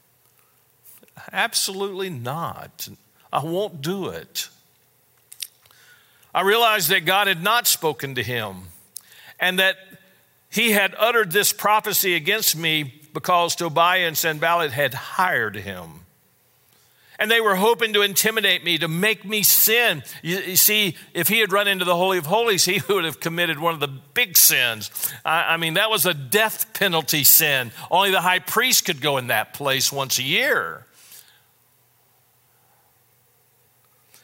Absolutely 1.32 2.10
not. 2.10 2.90
I 3.32 3.44
won't 3.44 3.84
do 3.84 4.08
it. 4.08 4.50
I 6.34 6.42
realized 6.42 6.90
that 6.90 7.06
God 7.06 7.28
had 7.28 7.44
not 7.44 7.68
spoken 7.68 8.16
to 8.16 8.24
him 8.24 8.64
and 9.40 9.60
that 9.60 9.76
he 10.50 10.72
had 10.72 10.96
uttered 10.98 11.32
this 11.32 11.54
prophecy 11.54 12.16
against 12.16 12.58
me 12.58 13.00
because 13.14 13.56
Tobiah 13.56 14.08
and 14.08 14.18
Sanballat 14.18 14.72
had 14.72 14.96
hired 14.96 15.56
him. 15.56 16.00
And 17.20 17.32
they 17.32 17.42
were 17.42 17.56
hoping 17.56 17.94
to 17.94 18.04
intimidate 18.04 18.64
me, 18.64 18.78
to 18.78 18.88
make 18.88 19.26
me 19.26 19.42
sin. 19.42 20.04
You, 20.22 20.38
you, 20.38 20.56
see, 20.56 20.96
if 21.14 21.28
he 21.28 21.40
had 21.40 21.52
run 21.52 21.68
into 21.68 21.84
the 21.84 21.96
Holy 21.96 22.20
of 22.20 22.28
Holies, 22.28 22.66
he 22.66 22.82
would 22.90 23.06
have 23.06 23.20
committed 23.20 23.60
one 23.60 23.74
of 23.74 23.80
the 23.80 23.88
big 23.88 24.38
sins. 24.38 24.92
I, 25.26 25.54
I 25.54 25.58
mean, 25.58 25.76
that 25.76 25.90
was 25.90 26.06
a 26.06 26.14
death 26.14 26.74
penalty 26.74 27.24
sin. 27.24 27.72
Only 27.90 28.12
the 28.12 28.22
high 28.22 28.40
priest 28.40 28.86
could 28.86 29.02
go 29.02 29.18
in 29.18 29.28
that 29.28 29.54
place 29.54 29.92
once 29.92 30.20
a 30.20 30.24
year. 30.24 30.86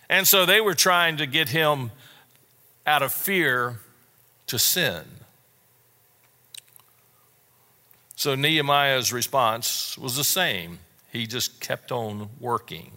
And 0.10 0.28
so 0.28 0.46
they 0.46 0.62
were 0.62 0.76
trying 0.76 1.18
to 1.18 1.26
get 1.26 1.50
him 1.50 1.90
out 2.86 3.02
of 3.02 3.12
fear 3.12 3.80
to 4.48 4.60
sin. 4.60 5.04
So 8.16 8.36
Nehemiah's 8.36 9.12
response 9.12 9.98
was 9.98 10.16
the 10.16 10.24
same 10.24 10.78
he 11.14 11.28
just 11.28 11.62
kept 11.62 11.92
on 11.92 12.28
working. 12.40 12.92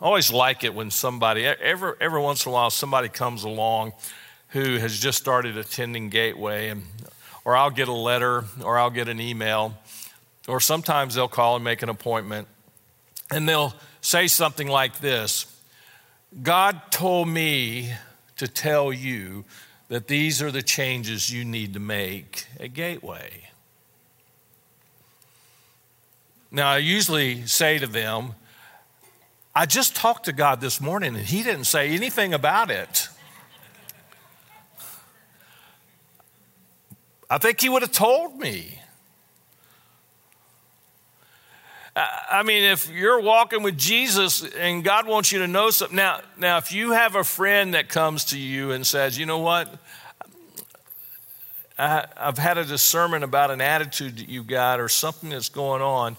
I 0.00 0.04
always 0.06 0.32
like 0.32 0.64
it 0.64 0.74
when 0.74 0.90
somebody, 0.90 1.46
every, 1.46 1.92
every 2.00 2.20
once 2.20 2.44
in 2.44 2.50
a 2.50 2.52
while, 2.52 2.70
somebody 2.70 3.08
comes 3.08 3.44
along 3.44 3.92
who 4.48 4.76
has 4.78 4.98
just 4.98 5.16
started 5.16 5.56
attending 5.56 6.08
Gateway, 6.08 6.68
and, 6.68 6.82
or 7.44 7.56
I'll 7.56 7.70
get 7.70 7.86
a 7.86 7.92
letter, 7.92 8.44
or 8.64 8.76
I'll 8.76 8.90
get 8.90 9.08
an 9.08 9.20
email, 9.20 9.78
or 10.48 10.60
sometimes 10.60 11.14
they'll 11.14 11.28
call 11.28 11.54
and 11.54 11.64
make 11.64 11.82
an 11.82 11.88
appointment, 11.88 12.48
and 13.30 13.48
they'll 13.48 13.72
say 14.00 14.26
something 14.26 14.66
like 14.66 14.98
this 14.98 15.46
God 16.42 16.82
told 16.90 17.28
me 17.28 17.92
to 18.38 18.48
tell 18.48 18.92
you 18.92 19.44
that 19.88 20.08
these 20.08 20.42
are 20.42 20.50
the 20.50 20.62
changes 20.62 21.30
you 21.30 21.44
need 21.44 21.74
to 21.74 21.80
make 21.80 22.46
at 22.58 22.74
Gateway. 22.74 23.51
Now, 26.54 26.68
I 26.68 26.78
usually 26.78 27.46
say 27.46 27.78
to 27.78 27.86
them, 27.86 28.34
I 29.54 29.64
just 29.64 29.96
talked 29.96 30.26
to 30.26 30.34
God 30.34 30.60
this 30.60 30.82
morning 30.82 31.16
and 31.16 31.24
He 31.24 31.42
didn't 31.42 31.64
say 31.64 31.88
anything 31.88 32.34
about 32.34 32.70
it. 32.70 33.08
I 37.30 37.38
think 37.38 37.58
He 37.58 37.70
would 37.70 37.80
have 37.80 37.92
told 37.92 38.38
me. 38.38 38.78
I 41.96 42.42
mean, 42.42 42.64
if 42.64 42.90
you're 42.90 43.20
walking 43.20 43.62
with 43.62 43.78
Jesus 43.78 44.44
and 44.54 44.84
God 44.84 45.06
wants 45.06 45.32
you 45.32 45.38
to 45.40 45.46
know 45.46 45.70
something, 45.70 45.96
now, 45.96 46.20
now 46.38 46.58
if 46.58 46.70
you 46.70 46.92
have 46.92 47.16
a 47.16 47.24
friend 47.24 47.74
that 47.74 47.88
comes 47.88 48.26
to 48.26 48.38
you 48.38 48.72
and 48.72 48.86
says, 48.86 49.18
you 49.18 49.24
know 49.24 49.38
what, 49.38 49.74
I, 51.78 52.06
have 52.16 52.38
had 52.38 52.58
a 52.58 52.64
discernment 52.64 53.24
about 53.24 53.50
an 53.50 53.60
attitude 53.62 54.18
that 54.18 54.28
you've 54.28 54.46
got 54.46 54.80
or 54.80 54.88
something 54.88 55.30
that's 55.30 55.50
going 55.50 55.82
on, 55.82 56.16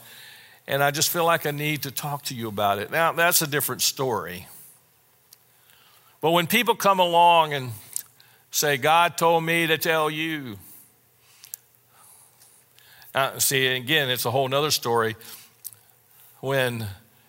and 0.67 0.83
I 0.83 0.91
just 0.91 1.09
feel 1.09 1.25
like 1.25 1.45
I 1.45 1.51
need 1.51 1.83
to 1.83 1.91
talk 1.91 2.23
to 2.23 2.35
you 2.35 2.47
about 2.47 2.79
it. 2.79 2.91
Now, 2.91 3.11
that's 3.11 3.41
a 3.41 3.47
different 3.47 3.81
story. 3.81 4.47
But 6.21 6.31
when 6.31 6.47
people 6.47 6.75
come 6.75 6.99
along 6.99 7.53
and 7.53 7.71
say, 8.51 8.77
God 8.77 9.17
told 9.17 9.43
me 9.43 9.67
to 9.67 9.77
tell 9.77 10.09
you, 10.09 10.57
uh, 13.13 13.37
see, 13.39 13.67
again, 13.67 14.09
it's 14.09 14.25
a 14.25 14.31
whole 14.31 14.53
other 14.53 14.71
story 14.71 15.15
when 16.39 16.87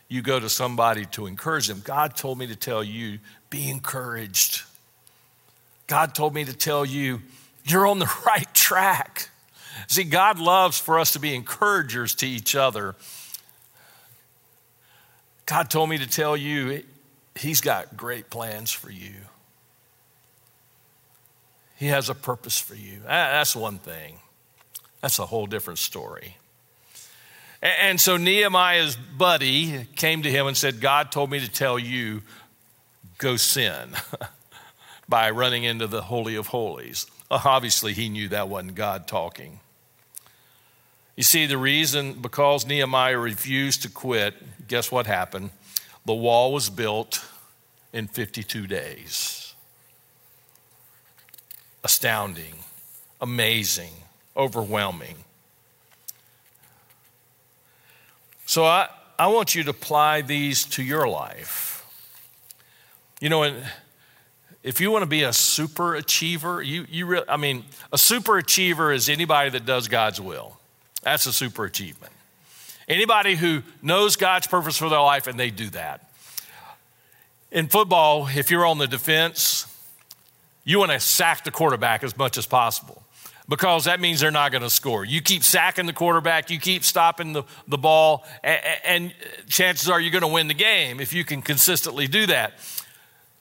you 0.09 0.23
go 0.23 0.38
to 0.38 0.49
somebody 0.49 1.07
to 1.07 1.27
encourage 1.27 1.66
them. 1.66 1.83
God 1.85 2.16
told 2.16 2.38
me 2.38 2.47
to 2.47 2.57
tell 2.57 2.85
you, 2.85 3.18
be 3.51 3.68
encouraged. 3.68 4.62
God 5.87 6.14
told 6.14 6.35
me 6.35 6.44
to 6.44 6.57
tell 6.57 6.85
you, 6.85 7.20
you're 7.64 7.87
on 7.87 7.99
the 7.99 8.11
right 8.27 8.53
track. 8.55 9.31
See, 9.88 10.05
God 10.05 10.38
loves 10.38 10.79
for 10.79 10.99
us 10.99 11.12
to 11.12 11.18
be 11.18 11.35
encouragers 11.35 12.14
to 12.16 12.27
each 12.27 12.55
other. 12.55 12.94
God 15.46 15.70
told 15.70 15.90
me 15.90 15.98
to 15.98 16.07
tell 16.07 16.37
you, 16.37 16.83
He's 17.37 17.61
got 17.61 17.96
great 17.96 18.30
plans 18.30 18.70
for 18.70 18.90
you. 18.90 19.14
He 21.76 21.87
has 21.87 22.09
a 22.09 22.14
purpose 22.14 22.59
for 22.59 22.74
you. 22.74 23.00
That's 23.04 23.57
one 23.57 23.78
thing. 23.78 24.20
That's 25.00 25.18
a 25.18 25.26
whole 25.26 25.46
different 25.46 25.80
story. 25.80 26.37
And 27.61 28.00
so 28.00 28.16
Nehemiah's 28.16 28.94
buddy 28.94 29.87
came 29.96 30.22
to 30.22 30.30
him 30.30 30.46
and 30.46 30.57
said, 30.57 30.80
God 30.80 31.11
told 31.11 31.30
me 31.30 31.40
to 31.40 31.50
tell 31.50 31.78
you, 31.78 32.22
go 33.18 33.37
sin 33.37 33.90
by 35.09 35.30
running 35.30 35.64
into 35.64 35.87
the 35.87 36.02
Holy 36.02 36.37
of 36.37 36.48
Holies. 36.48 37.07
Uh, 37.30 37.40
obviously, 37.44 37.94
he 37.94 38.11
knew 38.11 38.28
that 38.28 38.48
wasn't 38.48 38.74
God 38.74 39.09
talking. 39.09 39.61
You 41.16 41.22
see, 41.22 41.46
the 41.46 41.59
reason, 41.59 42.14
because 42.14 42.66
Nehemiah 42.66 43.18
refused 43.18 43.83
to 43.83 43.88
quit, 43.88 44.35
guess 44.66 44.90
what 44.90 45.07
happened? 45.07 45.50
The 46.05 46.14
wall 46.14 46.53
was 46.53 46.70
built 46.70 47.24
in 47.92 48.09
52 48.09 48.66
days. 48.66 49.55
Astounding, 51.85 52.55
amazing, 53.20 53.92
overwhelming. 54.37 55.16
So 58.46 58.64
I, 58.64 58.88
I 59.18 59.29
want 59.29 59.55
you 59.55 59.62
to 59.64 59.70
apply 59.70 60.22
these 60.22 60.64
to 60.66 60.83
your 60.83 61.09
life. 61.09 61.87
You 63.20 63.29
know, 63.29 63.55
if 64.62 64.81
you 64.81 64.90
want 64.90 65.03
to 65.03 65.07
be 65.09 65.22
a 65.22 65.33
super 65.33 65.94
achiever, 65.94 66.61
you, 66.61 66.87
you 66.90 67.07
really, 67.07 67.29
I 67.29 67.37
mean, 67.37 67.64
a 67.92 67.98
super 67.98 68.38
achiever 68.38 68.92
is 68.92 69.09
anybody 69.09 69.50
that 69.50 69.64
does 69.64 69.88
God's 69.88 70.20
will. 70.20 70.59
That's 71.05 71.27
a 71.27 71.33
super 71.33 71.64
achievement. 71.64 72.12
Anybody 72.88 73.37
who 73.37 73.62
knows 73.83 74.17
God's 74.17 74.47
purpose 74.47 74.77
for 74.77 74.88
their 74.88 75.01
life 75.01 75.27
and 75.27 75.38
they 75.38 75.51
do 75.51 75.71
that. 75.71 76.11
In 77.53 77.69
football, 77.69 78.27
if 78.27 78.51
you're 78.51 78.67
on 78.67 78.79
the 78.79 78.88
defense, 78.88 79.67
you 80.64 80.79
want 80.79 80.90
to 80.90 81.01
sack 81.01 81.45
the 81.45 81.51
quarterback 81.51 82.03
as 82.03 82.17
much 82.17 82.37
as 82.37 82.47
possible 82.47 83.03
because 83.49 83.85
that 83.85 84.01
means 84.01 84.21
they're 84.21 84.31
not 84.31 84.51
going 84.51 84.62
to 84.62 84.71
score. 84.71 85.05
You 85.05 85.21
keep 85.21 85.45
sacking 85.45 85.87
the 85.87 85.93
quarterback, 85.93 86.51
you 86.51 86.59
keep 86.59 86.83
stopping 86.83 87.33
the, 87.33 87.45
the 87.69 87.79
ball, 87.79 88.25
and, 88.43 88.61
and 88.85 89.14
chances 89.49 89.88
are 89.88 90.01
you're 90.01 90.11
going 90.11 90.23
to 90.23 90.29
win 90.29 90.49
the 90.49 90.55
game 90.55 91.01
if 91.01 91.12
you 91.12 91.25
can 91.25 91.43
consistently 91.43 92.07
do 92.07 92.27
that. 92.27 92.55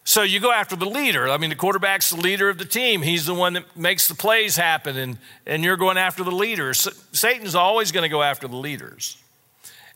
So 0.05 0.21
you 0.23 0.39
go 0.39 0.51
after 0.51 0.75
the 0.75 0.85
leader. 0.85 1.29
I 1.29 1.37
mean, 1.37 1.49
the 1.49 1.55
quarterback's 1.55 2.09
the 2.09 2.19
leader 2.19 2.49
of 2.49 2.57
the 2.57 2.65
team. 2.65 3.01
He's 3.01 3.25
the 3.25 3.33
one 3.33 3.53
that 3.53 3.77
makes 3.77 4.07
the 4.07 4.15
plays 4.15 4.57
happen, 4.57 4.97
and, 4.97 5.17
and 5.45 5.63
you're 5.63 5.77
going 5.77 5.97
after 5.97 6.23
the 6.23 6.31
leaders. 6.31 6.87
Satan's 7.13 7.55
always 7.55 7.91
going 7.91 8.03
to 8.03 8.09
go 8.09 8.21
after 8.21 8.47
the 8.47 8.57
leaders. 8.57 9.17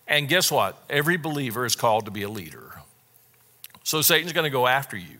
And 0.08 0.30
guess 0.30 0.50
what? 0.50 0.82
Every 0.90 1.18
believer 1.18 1.66
is 1.66 1.76
called 1.76 2.06
to 2.06 2.12
be 2.12 2.24
a 2.24 2.30
leader. 2.30 2.74
So 3.84 4.02
Satan's 4.02 4.32
going 4.32 4.46
to 4.46 4.50
go 4.50 4.66
after 4.66 4.96
you. 4.96 5.18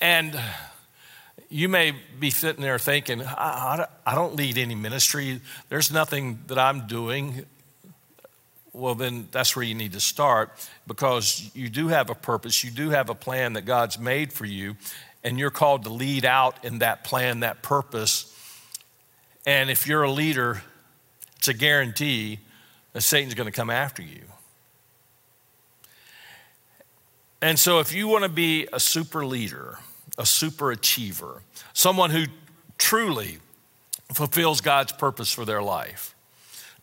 And 0.00 0.38
you 1.48 1.68
may 1.68 1.94
be 2.18 2.30
sitting 2.30 2.62
there 2.62 2.78
thinking, 2.78 3.22
I, 3.22 3.86
I, 4.06 4.14
don't 4.14 4.36
lead 4.36 4.56
any 4.56 4.74
ministry. 4.74 5.40
There's 5.68 5.92
nothing 5.92 6.40
that 6.46 6.58
I'm 6.58 6.86
doing. 6.86 7.44
Well, 8.72 8.94
then 8.94 9.28
that's 9.30 9.54
where 9.54 9.64
you 9.64 9.74
need 9.74 9.92
to 9.92 10.00
start 10.00 10.50
because 10.86 11.50
you 11.54 11.68
do 11.68 11.88
have 11.88 12.08
a 12.08 12.14
purpose. 12.14 12.64
You 12.64 12.70
do 12.70 12.90
have 12.90 13.10
a 13.10 13.14
plan 13.14 13.52
that 13.52 13.66
God's 13.66 13.98
made 13.98 14.32
for 14.32 14.46
you, 14.46 14.76
and 15.22 15.38
you're 15.38 15.50
called 15.50 15.84
to 15.84 15.90
lead 15.90 16.24
out 16.24 16.64
in 16.64 16.78
that 16.78 17.04
plan, 17.04 17.40
that 17.40 17.62
purpose. 17.62 18.28
And 19.46 19.70
if 19.70 19.86
you're 19.86 20.04
a 20.04 20.10
leader, 20.10 20.62
it's 21.36 21.48
a 21.48 21.54
guarantee 21.54 22.38
that 22.94 23.02
Satan's 23.02 23.34
going 23.34 23.46
to 23.46 23.52
come 23.52 23.68
after 23.70 24.02
you. 24.02 24.22
And 27.42 27.58
so, 27.58 27.80
if 27.80 27.92
you 27.92 28.06
want 28.06 28.22
to 28.22 28.28
be 28.28 28.68
a 28.72 28.78
super 28.78 29.26
leader, 29.26 29.80
a 30.16 30.24
super 30.24 30.70
achiever, 30.70 31.42
someone 31.72 32.10
who 32.10 32.26
truly 32.78 33.38
fulfills 34.12 34.60
God's 34.60 34.92
purpose 34.92 35.32
for 35.32 35.44
their 35.44 35.62
life. 35.62 36.14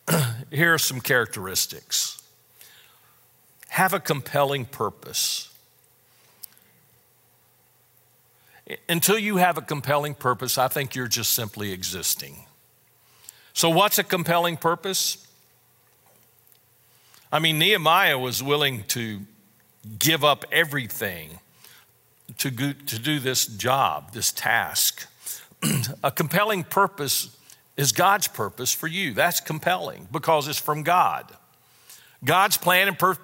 Here 0.52 0.74
are 0.74 0.78
some 0.78 1.02
characteristics 1.02 2.20
have 3.70 3.94
a 3.94 4.00
compelling 4.00 4.66
purpose. 4.66 5.50
Until 8.88 9.18
you 9.18 9.38
have 9.38 9.58
a 9.58 9.62
compelling 9.62 10.16
purpose, 10.16 10.58
I 10.58 10.68
think 10.68 10.96
you're 10.96 11.08
just 11.08 11.32
simply 11.32 11.72
existing. 11.72 12.46
So, 13.54 13.70
what's 13.70 13.98
a 13.98 14.04
compelling 14.04 14.58
purpose? 14.58 15.26
I 17.32 17.40
mean, 17.40 17.58
Nehemiah 17.58 18.20
was 18.20 18.44
willing 18.44 18.84
to 18.90 19.22
give 19.98 20.24
up 20.24 20.46
everything 20.52 21.40
to, 22.40 22.52
go, 22.52 22.74
to 22.74 23.00
do 23.00 23.20
this 23.20 23.46
job, 23.46 24.14
this 24.14 24.32
task. 24.32 25.08
a 26.04 26.12
compelling 26.12 26.64
purpose 26.64 27.36
is 27.80 27.94
God's 27.94 28.28
purpose 28.28 28.74
for 28.74 28.88
you. 28.88 29.14
That's 29.14 29.40
compelling 29.40 30.10
because 30.12 30.50
it's 30.50 30.60
from 30.60 30.84
God. 30.84 31.32
God's 32.26 32.58
plan 32.58 32.90
and 32.90 33.00
pur- 33.00 33.16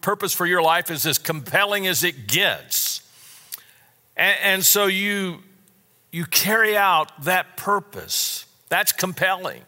purpose 0.00 0.32
for 0.32 0.46
your 0.46 0.62
life 0.62 0.92
is 0.92 1.04
as 1.06 1.18
compelling 1.18 1.88
as 1.88 2.04
it 2.04 2.28
gets. 2.28 3.02
And, 4.16 4.36
and 4.44 4.64
so 4.64 4.86
you, 4.86 5.40
you 6.12 6.24
carry 6.24 6.76
out 6.76 7.24
that 7.24 7.56
purpose. 7.56 8.46
That's 8.68 8.92
compelling. 8.92 9.62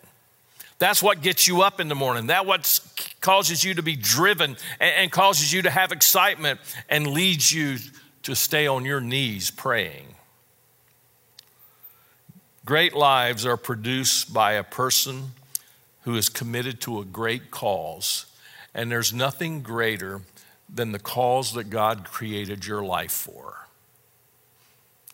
That's 0.79 1.03
what 1.03 1.21
gets 1.21 1.49
you 1.49 1.63
up 1.63 1.81
in 1.81 1.89
the 1.89 1.97
morning. 1.97 2.29
That 2.29 2.47
what 2.47 2.79
causes 3.21 3.65
you 3.65 3.75
to 3.75 3.83
be 3.83 3.97
driven 3.97 4.57
and, 4.79 4.95
and 4.99 5.11
causes 5.11 5.53
you 5.53 5.63
to 5.63 5.71
have 5.71 5.91
excitement 5.91 6.61
and 6.89 7.09
leads 7.09 7.53
you 7.53 7.79
to 8.23 8.37
stay 8.37 8.69
on 8.69 8.85
your 8.85 9.01
knees 9.01 9.51
praying. 9.51 10.15
Great 12.65 12.95
lives 12.95 13.45
are 13.45 13.57
produced 13.57 14.33
by 14.33 14.53
a 14.53 14.63
person 14.63 15.33
who 16.03 16.15
is 16.15 16.29
committed 16.29 16.81
to 16.81 17.01
a 17.01 17.05
great 17.05 17.51
cause, 17.51 18.27
and 18.73 18.91
there's 18.91 19.13
nothing 19.13 19.63
greater 19.63 20.21
than 20.73 20.93
the 20.93 20.99
cause 20.99 21.55
that 21.55 21.71
God 21.71 22.05
created 22.05 22.65
your 22.67 22.85
life 22.85 23.13
for 23.13 23.67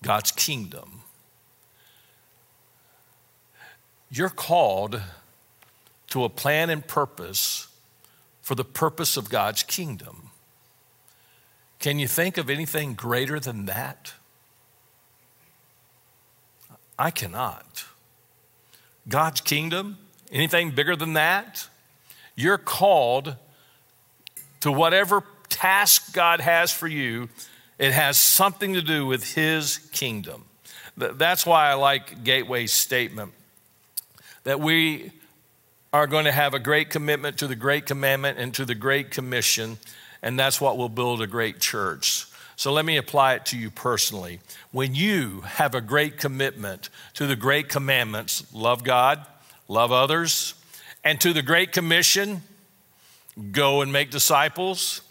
God's 0.02 0.30
kingdom. 0.30 1.02
You're 4.10 4.28
called 4.28 5.00
to 6.08 6.24
a 6.24 6.28
plan 6.28 6.70
and 6.70 6.86
purpose 6.86 7.68
for 8.42 8.54
the 8.54 8.64
purpose 8.64 9.16
of 9.16 9.28
God's 9.28 9.62
kingdom. 9.62 10.30
Can 11.78 11.98
you 11.98 12.08
think 12.08 12.38
of 12.38 12.48
anything 12.48 12.94
greater 12.94 13.38
than 13.40 13.66
that? 13.66 14.12
I 16.98 17.10
cannot. 17.10 17.84
God's 19.08 19.40
kingdom, 19.40 19.98
anything 20.32 20.72
bigger 20.72 20.96
than 20.96 21.14
that? 21.14 21.68
You're 22.34 22.58
called 22.58 23.36
to 24.60 24.72
whatever 24.72 25.22
task 25.48 26.12
God 26.12 26.40
has 26.40 26.72
for 26.72 26.88
you, 26.88 27.28
it 27.78 27.92
has 27.92 28.18
something 28.18 28.74
to 28.74 28.82
do 28.82 29.06
with 29.06 29.34
His 29.34 29.78
kingdom. 29.92 30.44
That's 30.96 31.46
why 31.46 31.70
I 31.70 31.74
like 31.74 32.24
Gateway's 32.24 32.72
statement 32.72 33.32
that 34.42 34.60
we 34.60 35.12
are 35.92 36.06
going 36.06 36.24
to 36.24 36.32
have 36.32 36.54
a 36.54 36.58
great 36.58 36.90
commitment 36.90 37.38
to 37.38 37.46
the 37.46 37.54
Great 37.54 37.86
Commandment 37.86 38.38
and 38.38 38.52
to 38.54 38.64
the 38.64 38.74
Great 38.74 39.10
Commission 39.10 39.78
and 40.22 40.38
that's 40.38 40.60
what 40.60 40.76
will 40.76 40.88
build 40.88 41.22
a 41.22 41.26
great 41.26 41.60
church. 41.60 42.26
So 42.58 42.72
let 42.72 42.84
me 42.84 42.96
apply 42.96 43.34
it 43.34 43.46
to 43.46 43.56
you 43.56 43.70
personally. 43.70 44.40
When 44.72 44.96
you 44.96 45.42
have 45.42 45.76
a 45.76 45.80
great 45.80 46.18
commitment 46.18 46.90
to 47.14 47.28
the 47.28 47.36
great 47.36 47.68
commandments, 47.68 48.52
love 48.52 48.82
God, 48.82 49.24
love 49.68 49.92
others, 49.92 50.54
and 51.04 51.20
to 51.20 51.32
the 51.32 51.40
great 51.40 51.70
commission, 51.70 52.42
go 53.52 53.80
and 53.80 53.92
make 53.92 54.10
disciples, 54.10 55.02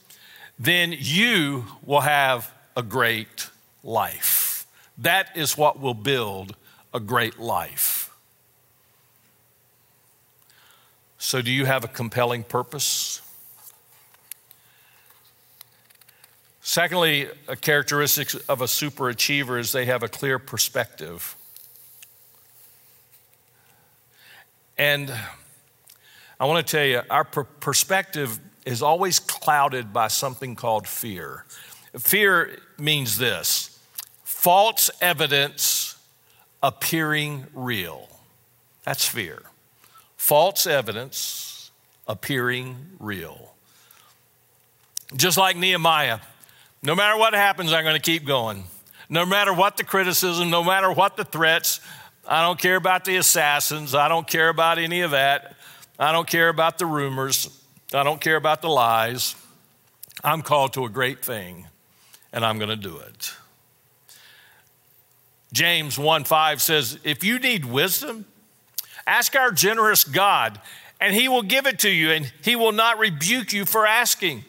then 0.60 0.94
you 0.94 1.64
will 1.86 2.02
have 2.02 2.54
a 2.76 2.84
great 2.84 3.50
life. 3.82 4.68
That 4.98 5.30
is 5.38 5.58
what 5.58 5.80
will 5.80 5.94
build 5.94 6.54
a 6.94 7.00
great 7.00 7.40
life. 7.40 8.14
So, 11.18 11.42
do 11.42 11.50
you 11.50 11.64
have 11.64 11.86
a 11.86 11.88
compelling 11.88 12.44
purpose? 12.44 13.22
Secondly, 16.68 17.30
a 17.48 17.56
characteristic 17.56 18.34
of 18.50 18.60
a 18.60 18.66
superachiever 18.66 19.58
is 19.58 19.72
they 19.72 19.86
have 19.86 20.04
a 20.04 20.10
clear 20.10 20.38
perspective. 20.38 21.38
And 24.78 25.14
I 26.38 26.46
want 26.46 26.68
to 26.68 26.70
tell 26.70 26.86
you, 26.86 27.04
our 27.10 27.24
per- 27.24 27.46
perspective 27.46 28.38
is 28.66 28.82
always 28.82 29.18
clouded 29.18 29.94
by 29.94 30.10
something 30.10 30.58
called 30.58 30.90
fear. 30.90 31.46
Fear 31.98 32.60
means 32.78 33.18
this 33.18 33.80
false 34.26 34.90
evidence 35.00 35.96
appearing 36.62 37.46
real. 37.54 38.10
That's 38.84 39.08
fear. 39.08 39.42
False 40.18 40.68
evidence 40.68 41.72
appearing 42.10 42.76
real. 43.00 43.54
Just 45.16 45.38
like 45.38 45.56
Nehemiah, 45.56 46.20
no 46.88 46.96
matter 46.96 47.18
what 47.18 47.34
happens, 47.34 47.74
I'm 47.74 47.84
going 47.84 47.98
to 47.98 48.02
keep 48.02 48.26
going. 48.26 48.64
No 49.10 49.26
matter 49.26 49.54
what 49.54 49.76
the 49.76 49.84
criticism, 49.84 50.50
no 50.50 50.64
matter 50.64 50.90
what 50.90 51.18
the 51.18 51.26
threats, 51.26 51.82
I 52.26 52.42
don't 52.42 52.58
care 52.58 52.78
about 52.78 53.04
the 53.04 53.18
assassins. 53.18 53.94
I 53.94 54.08
don't 54.08 54.26
care 54.26 54.48
about 54.48 54.78
any 54.78 55.02
of 55.02 55.12
that. 55.12 55.58
I 56.00 56.14
don't 56.14 56.26
care 56.26 56.48
about 56.48 56.78
the 56.78 56.86
rumors. 56.86 57.62
I 57.94 58.04
don't 58.04 58.22
care 58.22 58.38
about 58.38 58.62
the 58.62 58.70
lies. 58.70 59.36
I'm 60.24 60.42
called 60.42 60.74
to 60.74 60.86
a 60.86 60.90
great 60.90 61.26
thing, 61.26 61.68
and 62.32 62.46
I'm 62.46 62.58
going 62.58 62.70
to 62.70 62.78
do 62.78 63.00
it. 63.00 63.34
James 65.52 66.00
1 66.00 66.24
5 66.24 66.62
says, 66.62 67.00
If 67.04 67.22
you 67.22 67.38
need 67.38 67.66
wisdom, 67.66 68.26
ask 69.06 69.36
our 69.36 69.52
generous 69.52 70.06
God, 70.06 70.62
and 71.02 71.14
he 71.14 71.28
will 71.28 71.44
give 71.44 71.68
it 71.68 71.80
to 71.80 71.90
you, 71.90 72.12
and 72.12 72.32
he 72.44 72.56
will 72.56 72.72
not 72.72 72.98
rebuke 72.98 73.52
you 73.52 73.66
for 73.66 73.86
asking. 73.86 74.46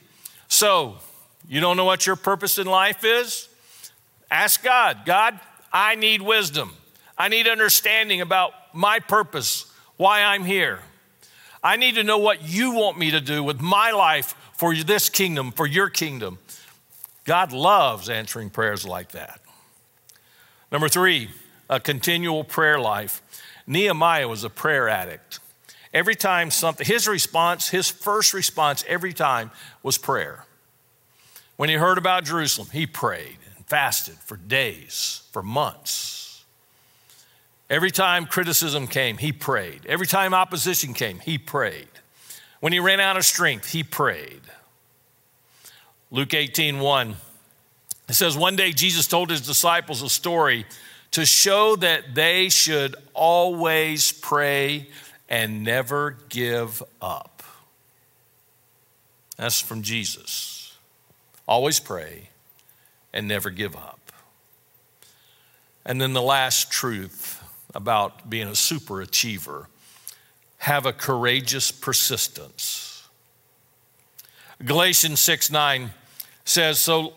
So, 0.47 0.99
you 1.49 1.61
don't 1.61 1.77
know 1.77 1.85
what 1.85 2.07
your 2.07 2.17
purpose 2.17 2.59
in 2.59 2.67
life 2.67 3.05
is? 3.05 3.49
Ask 4.31 4.63
God, 4.63 4.99
God, 5.07 5.41
I 5.73 5.95
need 5.95 6.21
wisdom. 6.21 6.73
I 7.17 7.29
need 7.29 7.49
understanding 7.49 8.21
about 8.21 8.53
my 8.75 9.01
purpose, 9.01 9.73
why 9.97 10.23
I'm 10.23 10.45
here. 10.45 10.81
I 11.63 11.77
need 11.77 11.97
to 11.97 12.05
know 12.05 12.19
what 12.19 12.43
you 12.47 12.73
want 12.73 12.99
me 12.99 13.11
to 13.11 13.21
do 13.21 13.43
with 13.43 13.61
my 13.61 13.91
life 13.91 14.35
for 14.53 14.75
this 14.75 15.09
kingdom, 15.09 15.51
for 15.51 15.67
your 15.67 15.89
kingdom. 15.89 16.39
God 17.25 17.53
loves 17.53 18.09
answering 18.09 18.51
prayers 18.51 18.87
like 18.87 19.13
that. 19.13 19.41
Number 20.71 20.89
three, 20.89 21.31
a 21.69 21.81
continual 21.81 22.45
prayer 22.45 22.79
life. 22.79 23.23
Nehemiah 23.67 24.29
was 24.29 24.45
a 24.45 24.51
prayer 24.51 24.89
addict. 24.89 25.41
Every 25.93 26.15
time 26.15 26.51
something, 26.51 26.87
his 26.87 27.09
response, 27.09 27.69
his 27.69 27.89
first 27.89 28.35
response 28.35 28.85
every 28.87 29.13
time 29.13 29.51
was 29.83 29.99
prayer. 29.99 30.45
When 31.59 31.69
he 31.69 31.75
heard 31.75 31.99
about 31.99 32.23
Jerusalem, 32.23 32.69
he 32.73 32.87
prayed 32.87 33.37
and 33.57 33.67
fasted 33.67 34.15
for 34.15 34.37
days, 34.37 35.23
for 35.33 35.43
months. 35.43 36.45
Every 37.69 37.91
time 37.91 38.27
criticism 38.27 38.87
came, 38.87 39.19
he 39.19 39.33
prayed. 39.33 39.85
Every 39.87 40.07
time 40.07 40.35
opposition 40.35 40.95
came, 40.95 41.19
he 41.19 41.37
prayed. 41.37 41.89
When 42.61 42.73
he 42.73 42.79
ran 42.79 43.01
out 43.01 43.17
of 43.17 43.25
strength, 43.25 43.73
he 43.73 43.83
prayed. 43.83 44.41
Luke 46.13 46.33
18 46.33 46.79
1. 46.79 47.17
It 48.09 48.15
says, 48.15 48.37
One 48.37 48.55
day 48.55 48.71
Jesus 48.71 49.09
told 49.09 49.29
his 49.29 49.41
disciples 49.41 50.01
a 50.01 50.09
story 50.09 50.65
to 51.11 51.27
show 51.27 51.75
that 51.75 52.15
they 52.15 52.51
should 52.51 52.95
always 53.15 54.13
pray 54.13 54.87
and 55.29 55.65
never 55.65 56.17
give 56.29 56.85
up. 57.03 57.43
That's 59.37 59.61
from 59.61 59.83
Jesus. 59.83 60.58
Always 61.49 61.81
pray 61.81 62.29
and 63.13 63.27
never 63.27 63.49
give 63.49 63.75
up. 63.75 64.13
And 65.85 66.01
then 66.01 66.13
the 66.13 66.23
last 66.23 66.71
truth 66.71 67.43
about 67.75 68.29
being 68.29 68.49
a 68.49 68.55
super 68.55 69.01
achiever 69.01 69.69
have 70.59 70.85
a 70.85 70.93
courageous 70.93 71.73
persistence. 71.73 73.09
Galatians 74.63 75.21
6 75.21 75.51
9 75.51 75.91
says, 76.45 76.79
so, 76.79 77.15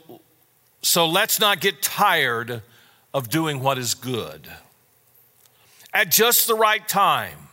so 0.82 1.08
let's 1.08 1.40
not 1.40 1.60
get 1.60 1.82
tired 1.82 2.62
of 3.14 3.30
doing 3.30 3.60
what 3.60 3.78
is 3.78 3.94
good. 3.94 4.48
At 5.94 6.10
just 6.10 6.48
the 6.48 6.56
right 6.56 6.88
time, 6.88 7.50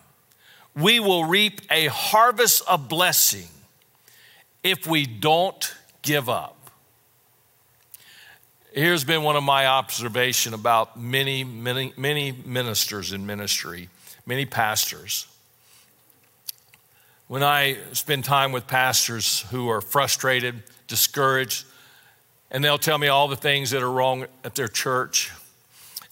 we 0.76 1.00
will 1.00 1.24
reap 1.24 1.60
a 1.70 1.86
harvest 1.86 2.62
of 2.68 2.88
blessing 2.88 3.48
if 4.62 4.86
we 4.86 5.06
don't 5.06 5.74
give 6.02 6.28
up. 6.28 6.57
Here's 8.72 9.02
been 9.02 9.22
one 9.22 9.34
of 9.34 9.42
my 9.42 9.66
observation 9.66 10.52
about 10.52 11.00
many, 11.00 11.42
many, 11.42 11.94
many 11.96 12.32
ministers 12.32 13.12
in 13.12 13.24
ministry, 13.24 13.88
many 14.26 14.44
pastors. 14.44 15.26
When 17.28 17.42
I 17.42 17.78
spend 17.92 18.24
time 18.24 18.52
with 18.52 18.66
pastors 18.66 19.40
who 19.50 19.70
are 19.70 19.80
frustrated, 19.80 20.62
discouraged, 20.86 21.64
and 22.50 22.62
they'll 22.62 22.78
tell 22.78 22.98
me 22.98 23.08
all 23.08 23.26
the 23.26 23.36
things 23.36 23.70
that 23.70 23.82
are 23.82 23.90
wrong 23.90 24.26
at 24.44 24.54
their 24.54 24.68
church. 24.68 25.30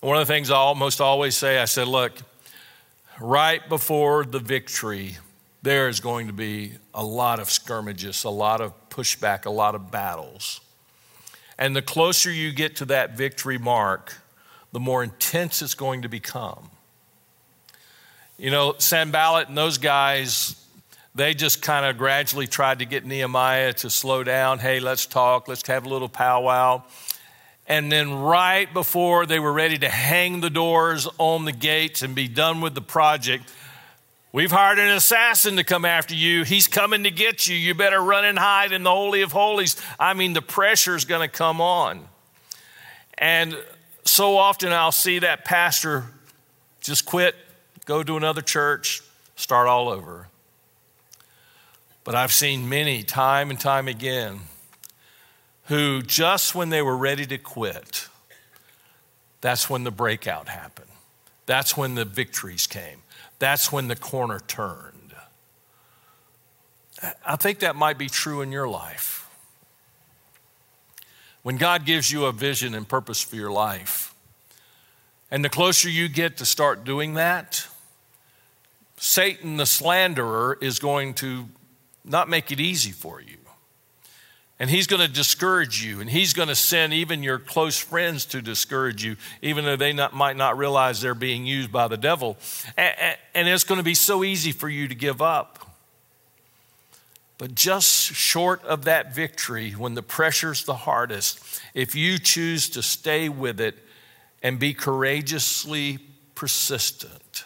One 0.01 0.17
of 0.17 0.27
the 0.27 0.33
things 0.33 0.51
I 0.51 0.57
almost 0.57 1.01
always 1.01 1.37
say, 1.37 1.59
I 1.59 1.67
said, 1.67 1.89
look, 1.89 2.13
right 3.21 3.67
before 3.69 4.25
the 4.25 4.39
victory, 4.39 5.19
there 5.61 5.89
is 5.89 6.01
going 6.01 6.27
to 6.29 6.33
be 6.33 6.73
a 6.95 7.05
lot 7.05 7.39
of 7.39 7.51
skirmishes, 7.51 8.25
a 8.25 8.31
lot 8.31 8.63
of 8.63 8.73
pushback, 8.89 9.45
a 9.45 9.51
lot 9.51 9.75
of 9.75 9.91
battles. 9.91 10.63
And 11.59 11.75
the 11.75 11.83
closer 11.83 12.31
you 12.31 12.53
get 12.53 12.77
to 12.77 12.85
that 12.87 13.17
victory 13.17 13.59
mark, 13.59 14.19
the 14.73 14.81
more 14.81 15.03
intense 15.03 15.63
it's 15.63 15.75
going 15.75 16.03
to 16.03 16.09
become. 16.09 16.71
You 18.39 18.51
know, 18.51 18.75
Sanballat 18.77 19.49
and 19.49 19.57
those 19.57 19.79
guys, 19.79 20.63
they 21.15 21.33
just 21.33 21.63
kind 21.63 21.87
of 21.87 21.97
gradually 21.97 22.47
tried 22.47 22.81
to 22.81 22.85
get 22.85 23.07
Nehemiah 23.07 23.73
to 23.75 23.89
slow 23.89 24.23
down. 24.23 24.59
Hey, 24.59 24.81
let's 24.81 25.07
talk, 25.07 25.49
let's 25.49 25.67
have 25.67 25.87
a 25.87 25.89
little 25.89 26.11
powwow. 26.11 26.83
And 27.67 27.91
then, 27.91 28.15
right 28.15 28.73
before 28.73 29.27
they 29.27 29.41
were 29.41 29.53
ready 29.53 29.79
to 29.79 29.89
hang 29.89 30.41
the 30.41 30.51
doors 30.51 31.09
on 31.19 31.47
the 31.47 31.53
gates 31.53 32.03
and 32.03 32.15
be 32.15 32.29
done 32.29 32.61
with 32.61 32.75
the 32.75 32.83
project, 32.83 33.51
We've 34.37 34.53
hired 34.53 34.79
an 34.79 34.91
assassin 34.91 35.57
to 35.57 35.65
come 35.65 35.87
after 35.87 36.15
you. 36.15 36.43
He's 36.43 36.69
coming 36.69 37.05
to 37.05 37.11
get 37.11 37.47
you. 37.49 37.57
You 37.57 37.73
better 37.73 37.99
run 37.99 38.27
and 38.27 38.39
hide 38.39 38.73
in 38.73 38.83
the 38.83 38.91
Holy 38.91 39.23
of 39.23 39.33
Holies. 39.33 39.81
I 39.99 40.13
mean, 40.13 40.35
the 40.35 40.43
pressure 40.43 40.95
is 40.95 41.07
going 41.07 41.27
to 41.27 41.35
come 41.35 41.63
on. 41.63 42.07
And 43.17 43.57
so 44.05 44.37
often 44.37 44.75
I'll 44.75 44.93
see 44.93 45.21
that 45.21 45.47
pastor 45.47 46.05
just 46.83 47.07
quit, 47.07 47.35
go 47.87 48.03
to 48.03 48.19
another 48.19 48.43
church, 48.43 49.01
start 49.37 49.69
all 49.69 49.89
over. 49.89 50.29
But 52.05 52.15
I've 52.15 52.31
seen 52.31 52.69
many, 52.69 53.05
time 53.05 53.49
and 53.49 53.59
time 53.59 53.89
again, 53.89 54.41
who 55.69 56.03
just 56.03 56.55
when 56.55 56.69
they 56.69 56.83
were 56.83 56.99
ready 56.99 57.25
to 57.25 57.39
quit, 57.39 58.07
that's 59.41 59.71
when 59.71 59.85
the 59.85 59.91
breakout 59.91 60.49
happened. 60.49 60.91
That's 61.47 61.75
when 61.75 61.95
the 61.95 62.05
victories 62.05 62.67
came. 62.67 63.01
That's 63.39 63.71
when 63.71 63.89
the 63.89 63.97
corner 63.97 64.41
turned. 64.47 64.93
I 67.27 67.37
think 67.37 67.59
that 67.59 67.77
might 67.77 67.99
be 67.99 68.09
true 68.09 68.41
in 68.41 68.53
your 68.53 68.69
life. 68.69 69.29
When 71.43 71.59
God 71.59 71.85
gives 71.85 72.11
you 72.11 72.25
a 72.25 72.33
vision 72.33 72.75
and 72.75 72.89
purpose 72.89 73.21
for 73.21 73.37
your 73.37 73.53
life, 73.53 74.15
and 75.31 75.45
the 75.45 75.49
closer 75.49 75.89
you 75.89 76.09
get 76.09 76.39
to 76.39 76.47
start 76.47 76.85
doing 76.85 77.15
that, 77.15 77.67
Satan, 78.97 79.57
the 79.57 79.67
slanderer, 79.67 80.59
is 80.61 80.79
going 80.79 81.15
to 81.15 81.49
not 82.05 82.29
make 82.29 82.51
it 82.51 82.61
easy 82.61 82.93
for 82.93 83.21
you. 83.21 83.36
And 84.59 84.71
he's 84.71 84.87
going 84.87 85.03
to 85.03 85.13
discourage 85.13 85.85
you, 85.85 86.01
and 86.01 86.09
he's 86.09 86.33
going 86.33 86.49
to 86.49 86.55
send 86.55 86.95
even 86.95 87.23
your 87.23 87.39
close 87.39 87.77
friends 87.77 88.25
to 88.27 88.41
discourage 88.41 89.05
you, 89.05 89.17
even 89.43 89.67
though 89.67 89.77
they 89.77 89.93
not, 89.93 90.15
might 90.15 90.37
not 90.37 90.57
realize 90.57 91.03
they're 91.03 91.15
being 91.15 91.45
used 91.45 91.71
by 91.71 91.89
the 91.89 91.99
devil. 91.99 92.39
And, 92.75 93.17
and 93.35 93.49
it's 93.49 93.65
going 93.65 93.79
to 93.79 93.85
be 93.85 93.95
so 93.95 94.25
easy 94.25 94.53
for 94.53 94.69
you 94.69 94.89
to 94.89 94.95
give 94.95 95.21
up. 95.21 95.71
But 97.39 97.55
just 97.55 98.15
short 98.15 98.65
of 98.65 98.85
that 98.87 99.15
victory, 99.15 99.73
when 99.73 99.93
the 99.93 100.03
pressure's 100.03 100.65
the 100.65 100.75
hardest, 100.75 101.39
if 101.75 101.95
you 101.95 102.19
choose 102.19 102.71
to 102.71 102.83
stay 102.83 103.29
with 103.29 103.61
it 103.61 103.77
and 104.43 104.59
be 104.59 104.73
courageously 104.73 105.99
persistent, 106.35 107.45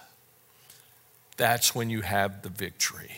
that's 1.36 1.74
when 1.74 1.90
you 1.90 2.02
have 2.02 2.42
the 2.42 2.50
victory. 2.50 3.10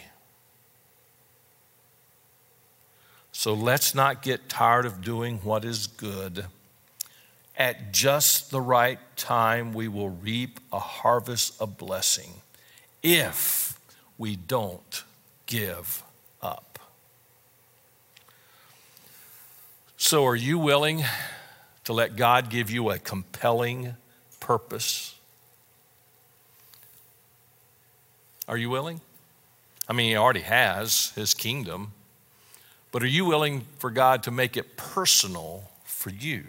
So 3.42 3.54
let's 3.54 3.92
not 3.92 4.22
get 4.22 4.48
tired 4.48 4.86
of 4.86 5.02
doing 5.02 5.38
what 5.38 5.64
is 5.64 5.88
good. 5.88 6.46
At 7.56 7.90
just 7.90 8.52
the 8.52 8.60
right 8.60 9.00
time, 9.16 9.74
we 9.74 9.88
will 9.88 10.10
reap 10.10 10.60
a 10.72 10.78
harvest 10.78 11.60
of 11.60 11.76
blessing 11.76 12.34
if 13.02 13.80
we 14.16 14.36
don't 14.36 15.02
give 15.46 16.04
up. 16.40 16.78
So, 19.96 20.24
are 20.24 20.36
you 20.36 20.56
willing 20.56 21.02
to 21.82 21.92
let 21.92 22.14
God 22.14 22.48
give 22.48 22.70
you 22.70 22.90
a 22.90 22.98
compelling 23.00 23.96
purpose? 24.38 25.16
Are 28.46 28.56
you 28.56 28.70
willing? 28.70 29.00
I 29.88 29.94
mean, 29.94 30.10
He 30.10 30.16
already 30.16 30.42
has 30.42 31.10
His 31.16 31.34
kingdom, 31.34 31.94
but 32.92 33.02
are 33.02 33.08
you 33.08 33.24
willing 33.24 33.66
for 33.78 33.90
God 33.90 34.22
to 34.24 34.30
make 34.30 34.56
it 34.56 34.76
personal 34.76 35.70
for 35.82 36.10
you? 36.10 36.44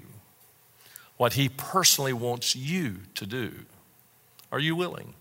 What 1.18 1.34
He 1.34 1.50
personally 1.50 2.14
wants 2.14 2.56
you 2.56 2.98
to 3.16 3.26
do? 3.26 3.54
Are 4.52 4.60
you 4.60 4.76
willing? 4.76 5.14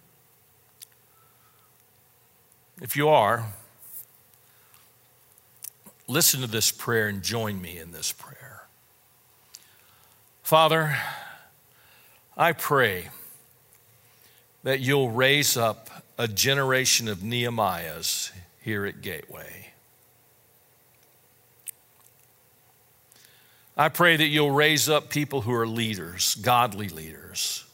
If 2.81 2.97
you 2.97 3.09
are, 3.09 3.47
listen 6.09 6.41
to 6.41 6.49
this 6.49 6.73
prayer 6.73 7.07
and 7.07 7.23
join 7.23 7.63
me 7.63 7.79
in 7.79 7.93
this 7.93 8.11
prayer. 8.11 8.67
Father, 10.43 10.97
I 12.37 12.53
pray 12.53 13.11
that 14.65 14.81
you'll 14.81 15.11
raise 15.11 15.57
up 15.57 15.89
a 16.19 16.27
generation 16.27 17.07
of 17.07 17.19
Nehemiahs 17.19 18.33
here 18.61 18.85
at 18.85 19.01
Gateway. 19.01 19.62
I 23.77 23.89
pray 23.89 24.17
that 24.17 24.27
you'll 24.27 24.51
raise 24.51 24.89
up 24.89 25.09
people 25.09 25.43
who 25.43 25.53
are 25.53 25.67
leaders, 25.67 26.35
godly 26.37 26.89
leaders. 26.89 27.65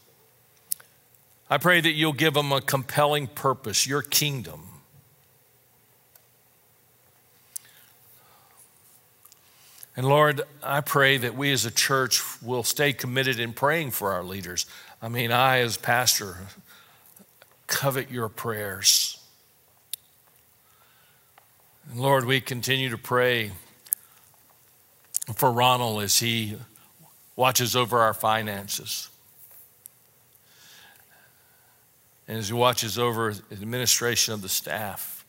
I 1.50 1.58
pray 1.58 1.80
that 1.80 1.92
you'll 1.92 2.12
give 2.12 2.34
them 2.34 2.52
a 2.52 2.60
compelling 2.60 3.26
purpose, 3.26 3.86
your 3.86 4.02
kingdom. 4.02 4.68
And 9.96 10.06
Lord, 10.06 10.42
I 10.62 10.80
pray 10.80 11.16
that 11.16 11.34
we 11.36 11.50
as 11.50 11.64
a 11.64 11.72
church 11.72 12.22
will 12.40 12.62
stay 12.62 12.92
committed 12.92 13.40
in 13.40 13.52
praying 13.52 13.90
for 13.90 14.12
our 14.12 14.22
leaders. 14.22 14.66
I 15.02 15.08
mean, 15.08 15.32
I, 15.32 15.58
as 15.58 15.76
pastor, 15.76 16.36
covet 17.66 18.08
your 18.08 18.28
prayers. 18.28 19.20
And 21.90 21.98
Lord, 21.98 22.26
we 22.26 22.40
continue 22.40 22.90
to 22.90 22.98
pray 22.98 23.50
for 25.34 25.52
Ronald 25.52 26.02
as 26.02 26.18
he 26.18 26.56
watches 27.36 27.76
over 27.76 27.98
our 27.98 28.14
finances. 28.14 29.08
And 32.26 32.38
as 32.38 32.48
he 32.48 32.54
watches 32.54 32.98
over 32.98 33.32
the 33.32 33.54
administration 33.54 34.34
of 34.34 34.42
the 34.42 34.48
staff. 34.48 35.24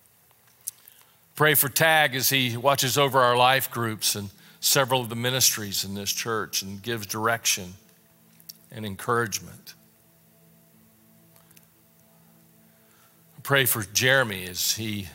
Pray 1.35 1.53
for 1.53 1.69
Tag 1.69 2.15
as 2.15 2.29
he 2.29 2.57
watches 2.57 2.97
over 2.97 3.19
our 3.19 3.37
life 3.37 3.71
groups 3.71 4.15
and 4.15 4.29
several 4.59 5.01
of 5.01 5.09
the 5.09 5.15
ministries 5.15 5.85
in 5.85 5.95
this 5.95 6.11
church 6.11 6.61
and 6.61 6.81
gives 6.81 7.05
direction 7.05 7.73
and 8.71 8.85
encouragement. 8.85 9.75
Pray 13.43 13.65
for 13.65 13.83
Jeremy 13.93 14.45
as 14.45 14.73
he 14.73 15.07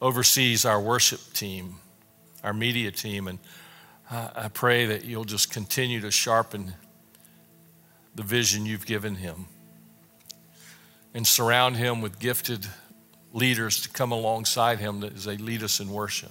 oversees 0.00 0.64
our 0.64 0.80
worship 0.80 1.20
team, 1.34 1.76
our 2.42 2.52
media 2.52 2.90
team, 2.90 3.28
and 3.28 3.38
I 4.10 4.48
pray 4.52 4.86
that 4.86 5.04
you'll 5.04 5.24
just 5.24 5.50
continue 5.50 6.00
to 6.00 6.10
sharpen 6.10 6.74
the 8.14 8.22
vision 8.22 8.66
you've 8.66 8.86
given 8.86 9.16
him 9.16 9.46
and 11.14 11.26
surround 11.26 11.76
him 11.76 12.00
with 12.00 12.18
gifted 12.18 12.66
leaders 13.32 13.80
to 13.82 13.88
come 13.88 14.12
alongside 14.12 14.78
him 14.78 15.02
as 15.02 15.24
they 15.24 15.36
lead 15.36 15.62
us 15.62 15.80
in 15.80 15.90
worship. 15.90 16.30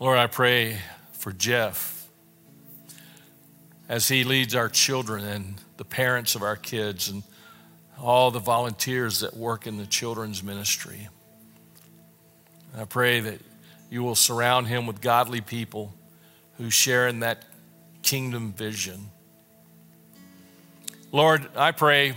Lord, 0.00 0.18
I 0.18 0.26
pray 0.26 0.78
for 1.12 1.32
Jeff 1.32 2.08
as 3.88 4.08
he 4.08 4.24
leads 4.24 4.54
our 4.54 4.68
children 4.68 5.24
and 5.24 5.54
the 5.76 5.84
parents 5.84 6.34
of 6.34 6.42
our 6.42 6.56
kids 6.56 7.08
and 7.08 7.22
all 8.00 8.30
the 8.30 8.40
volunteers 8.40 9.20
that 9.20 9.36
work 9.36 9.66
in 9.66 9.76
the 9.76 9.86
children's 9.86 10.42
ministry. 10.42 11.08
I 12.76 12.84
pray 12.84 13.20
that 13.20 13.40
you 13.90 14.02
will 14.02 14.14
surround 14.14 14.66
him 14.66 14.86
with 14.86 15.00
godly 15.00 15.40
people 15.40 15.94
who 16.58 16.70
share 16.70 17.08
in 17.08 17.20
that 17.20 17.44
kingdom 18.02 18.52
vision. 18.52 19.10
Lord, 21.12 21.46
I 21.56 21.72
pray 21.72 22.14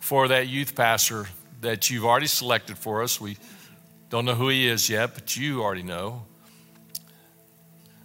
for 0.00 0.28
that 0.28 0.48
youth 0.48 0.74
pastor 0.74 1.26
that 1.60 1.90
you've 1.90 2.04
already 2.04 2.26
selected 2.26 2.76
for 2.76 3.02
us. 3.02 3.20
We 3.20 3.38
don't 4.10 4.24
know 4.24 4.34
who 4.34 4.48
he 4.48 4.68
is 4.68 4.90
yet, 4.90 5.14
but 5.14 5.36
you 5.36 5.62
already 5.62 5.82
know 5.82 6.26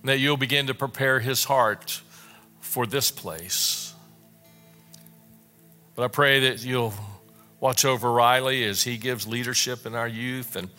that 0.03 0.19
you'll 0.19 0.37
begin 0.37 0.67
to 0.67 0.73
prepare 0.73 1.19
his 1.19 1.43
heart 1.43 2.01
for 2.61 2.85
this 2.85 3.11
place. 3.11 3.93
But 5.95 6.03
I 6.03 6.07
pray 6.07 6.39
that 6.51 6.63
you'll 6.63 6.93
watch 7.59 7.83
over 7.83 8.11
Riley 8.11 8.63
as 8.63 8.83
he 8.83 8.97
gives 8.97 9.27
leadership 9.27 9.85
in 9.85 9.95
our 9.95 10.07
youth 10.07 10.55
and 10.55 10.69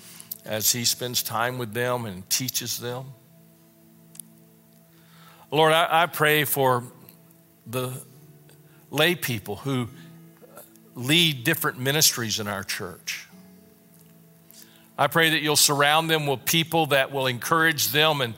as 0.48 0.72
he 0.72 0.86
spends 0.86 1.22
time 1.22 1.58
with 1.58 1.74
them 1.74 2.06
and 2.06 2.28
teaches 2.30 2.78
them. 2.78 3.04
Lord, 5.50 5.72
I, 5.74 6.02
I 6.02 6.06
pray 6.06 6.44
for 6.44 6.84
the 7.66 7.92
lay 8.90 9.14
people 9.14 9.56
who 9.56 9.88
lead 10.94 11.44
different 11.44 11.78
ministries 11.78 12.40
in 12.40 12.48
our 12.48 12.64
church. 12.64 13.28
I 14.96 15.06
pray 15.06 15.30
that 15.30 15.42
you'll 15.42 15.54
surround 15.54 16.10
them 16.10 16.26
with 16.26 16.44
people 16.46 16.86
that 16.86 17.12
will 17.12 17.26
encourage 17.26 17.88
them 17.88 18.22
and 18.22 18.34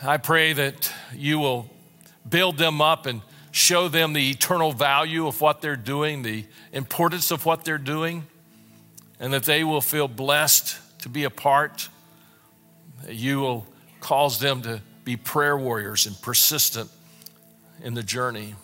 I 0.00 0.16
pray 0.18 0.52
that 0.52 0.92
you 1.12 1.40
will 1.40 1.68
build 2.28 2.56
them 2.56 2.80
up 2.80 3.06
and 3.06 3.20
show 3.50 3.88
them 3.88 4.12
the 4.12 4.30
eternal 4.30 4.70
value 4.72 5.26
of 5.26 5.40
what 5.40 5.60
they're 5.60 5.74
doing, 5.74 6.22
the 6.22 6.44
importance 6.72 7.32
of 7.32 7.44
what 7.44 7.64
they're 7.64 7.78
doing, 7.78 8.24
and 9.18 9.32
that 9.32 9.42
they 9.42 9.64
will 9.64 9.80
feel 9.80 10.06
blessed 10.06 10.78
to 10.98 11.08
be 11.08 11.24
a 11.24 11.30
part. 11.30 11.88
You 13.08 13.40
will 13.40 13.66
cause 14.00 14.38
them 14.38 14.62
to 14.62 14.80
be 15.04 15.16
prayer 15.16 15.56
warriors 15.56 16.06
and 16.06 16.20
persistent 16.20 16.90
in 17.82 17.94
the 17.94 18.02
journey. 18.02 18.54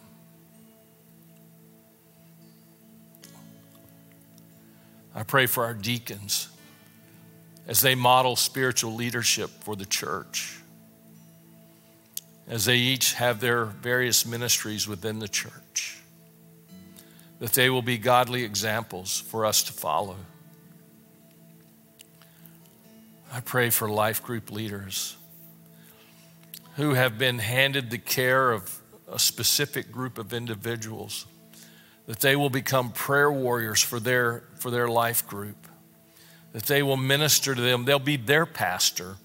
I 5.14 5.22
pray 5.22 5.46
for 5.46 5.64
our 5.64 5.74
deacons 5.74 6.48
as 7.66 7.80
they 7.80 7.94
model 7.94 8.36
spiritual 8.36 8.94
leadership 8.94 9.50
for 9.62 9.76
the 9.76 9.86
church 9.86 10.58
as 12.46 12.64
they 12.64 12.76
each 12.76 13.14
have 13.14 13.40
their 13.40 13.64
various 13.64 14.26
ministries 14.26 14.86
within 14.86 15.18
the 15.18 15.28
church, 15.28 15.98
that 17.38 17.52
they 17.52 17.70
will 17.70 17.82
be 17.82 17.96
godly 17.96 18.44
examples 18.44 19.20
for 19.20 19.46
us 19.46 19.62
to 19.62 19.72
follow. 19.72 20.16
I 23.34 23.40
pray 23.40 23.70
for 23.70 23.88
life 23.90 24.22
group 24.22 24.52
leaders 24.52 25.16
who 26.76 26.94
have 26.94 27.18
been 27.18 27.40
handed 27.40 27.90
the 27.90 27.98
care 27.98 28.52
of 28.52 28.80
a 29.10 29.18
specific 29.18 29.90
group 29.90 30.18
of 30.18 30.32
individuals, 30.32 31.26
that 32.06 32.20
they 32.20 32.36
will 32.36 32.48
become 32.48 32.92
prayer 32.92 33.32
warriors 33.32 33.82
for 33.82 33.98
their, 33.98 34.44
for 34.60 34.70
their 34.70 34.86
life 34.86 35.26
group, 35.26 35.66
that 36.52 36.62
they 36.66 36.80
will 36.80 36.96
minister 36.96 37.56
to 37.56 37.60
them. 37.60 37.84
They'll 37.84 37.98
be 37.98 38.16
their 38.16 38.46
pastor, 38.46 39.16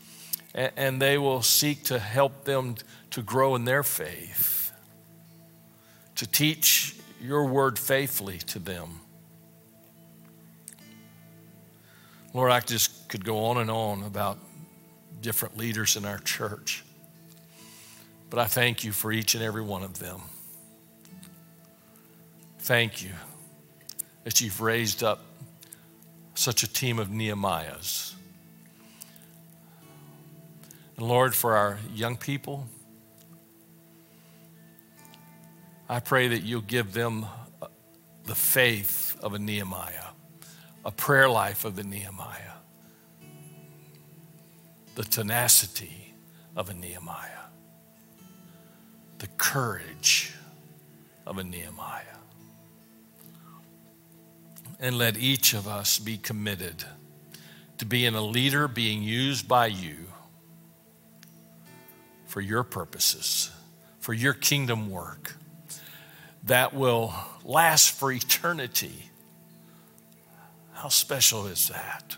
and, 0.55 0.71
and 0.75 0.99
they 0.99 1.19
will 1.19 1.43
seek 1.43 1.83
to 1.83 1.99
help 1.99 2.45
them 2.45 2.77
to 3.11 3.21
grow 3.21 3.53
in 3.53 3.65
their 3.65 3.83
faith, 3.83 4.71
to 6.15 6.25
teach 6.25 6.95
your 7.21 7.45
word 7.45 7.77
faithfully 7.77 8.39
to 8.39 8.57
them. 8.57 9.01
Lord, 12.33 12.51
I 12.51 12.59
just 12.59 13.09
could 13.09 13.25
go 13.25 13.45
on 13.45 13.57
and 13.57 13.71
on 13.71 14.03
about 14.03 14.37
different 15.21 15.57
leaders 15.57 15.95
in 15.95 16.05
our 16.05 16.19
church. 16.19 16.83
But 18.29 18.39
I 18.39 18.45
thank 18.45 18.83
you 18.83 18.91
for 18.91 19.11
each 19.11 19.33
and 19.33 19.43
every 19.43 19.63
one 19.63 19.83
of 19.83 19.99
them. 19.99 20.21
Thank 22.59 23.03
you 23.03 23.11
that 24.23 24.41
you've 24.41 24.61
raised 24.61 25.03
up 25.03 25.21
such 26.35 26.61
a 26.61 26.71
team 26.71 26.99
of 26.99 27.07
Nehemiahs. 27.07 28.13
And 30.97 31.07
Lord, 31.07 31.33
for 31.33 31.55
our 31.55 31.79
young 31.95 32.15
people, 32.15 32.67
I 35.89 35.99
pray 35.99 36.27
that 36.27 36.43
you'll 36.43 36.61
give 36.61 36.93
them 36.93 37.25
the 38.25 38.35
faith 38.35 39.17
of 39.23 39.33
a 39.33 39.39
Nehemiah, 39.39 40.09
a 40.89 40.91
prayer 40.91 41.29
life 41.29 41.65
of 41.65 41.75
the 41.75 41.83
Nehemiah. 41.83 42.55
the 44.99 45.05
tenacity 45.05 46.13
of 46.57 46.69
a 46.69 46.73
Nehemiah, 46.73 47.45
the 49.19 49.27
courage 49.37 50.33
of 51.25 51.37
a 51.37 51.43
Nehemiah. 51.45 52.03
And 54.77 54.97
let 54.97 55.15
each 55.15 55.53
of 55.53 55.69
us 55.69 55.99
be 55.99 56.17
committed 56.17 56.83
to 57.77 57.85
being 57.85 58.13
a 58.13 58.21
leader 58.21 58.67
being 58.67 59.01
used 59.01 59.47
by 59.47 59.67
you 59.67 59.95
for 62.25 62.41
your 62.41 62.65
purposes, 62.65 63.51
for 64.01 64.13
your 64.13 64.33
kingdom 64.33 64.89
work 64.89 65.37
that 66.43 66.73
will 66.73 67.13
last 67.45 67.91
for 67.91 68.11
eternity. 68.11 69.08
How 70.79 70.87
special 70.87 71.45
is 71.47 71.67
that? 71.67 72.15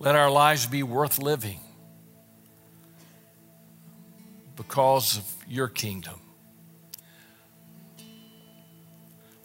Let 0.00 0.16
our 0.16 0.28
lives 0.28 0.66
be 0.66 0.82
worth 0.82 1.20
living 1.20 1.60
because 4.56 5.18
of 5.18 5.34
your 5.48 5.68
kingdom. 5.68 6.18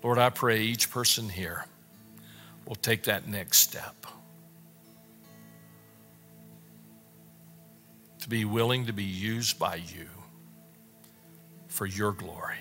Lord, 0.01 0.17
I 0.17 0.31
pray 0.31 0.63
each 0.63 0.89
person 0.89 1.29
here 1.29 1.63
will 2.65 2.73
take 2.73 3.03
that 3.03 3.27
next 3.27 3.59
step. 3.59 4.07
To 8.21 8.27
be 8.27 8.43
willing 8.43 8.87
to 8.87 8.93
be 8.93 9.03
used 9.03 9.59
by 9.59 9.75
you 9.75 10.07
for 11.67 11.85
your 11.85 12.11
glory. 12.11 12.57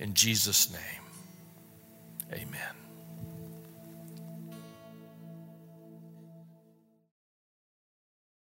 In 0.00 0.14
Jesus' 0.14 0.72
name, 0.72 1.04
amen. 2.32 2.77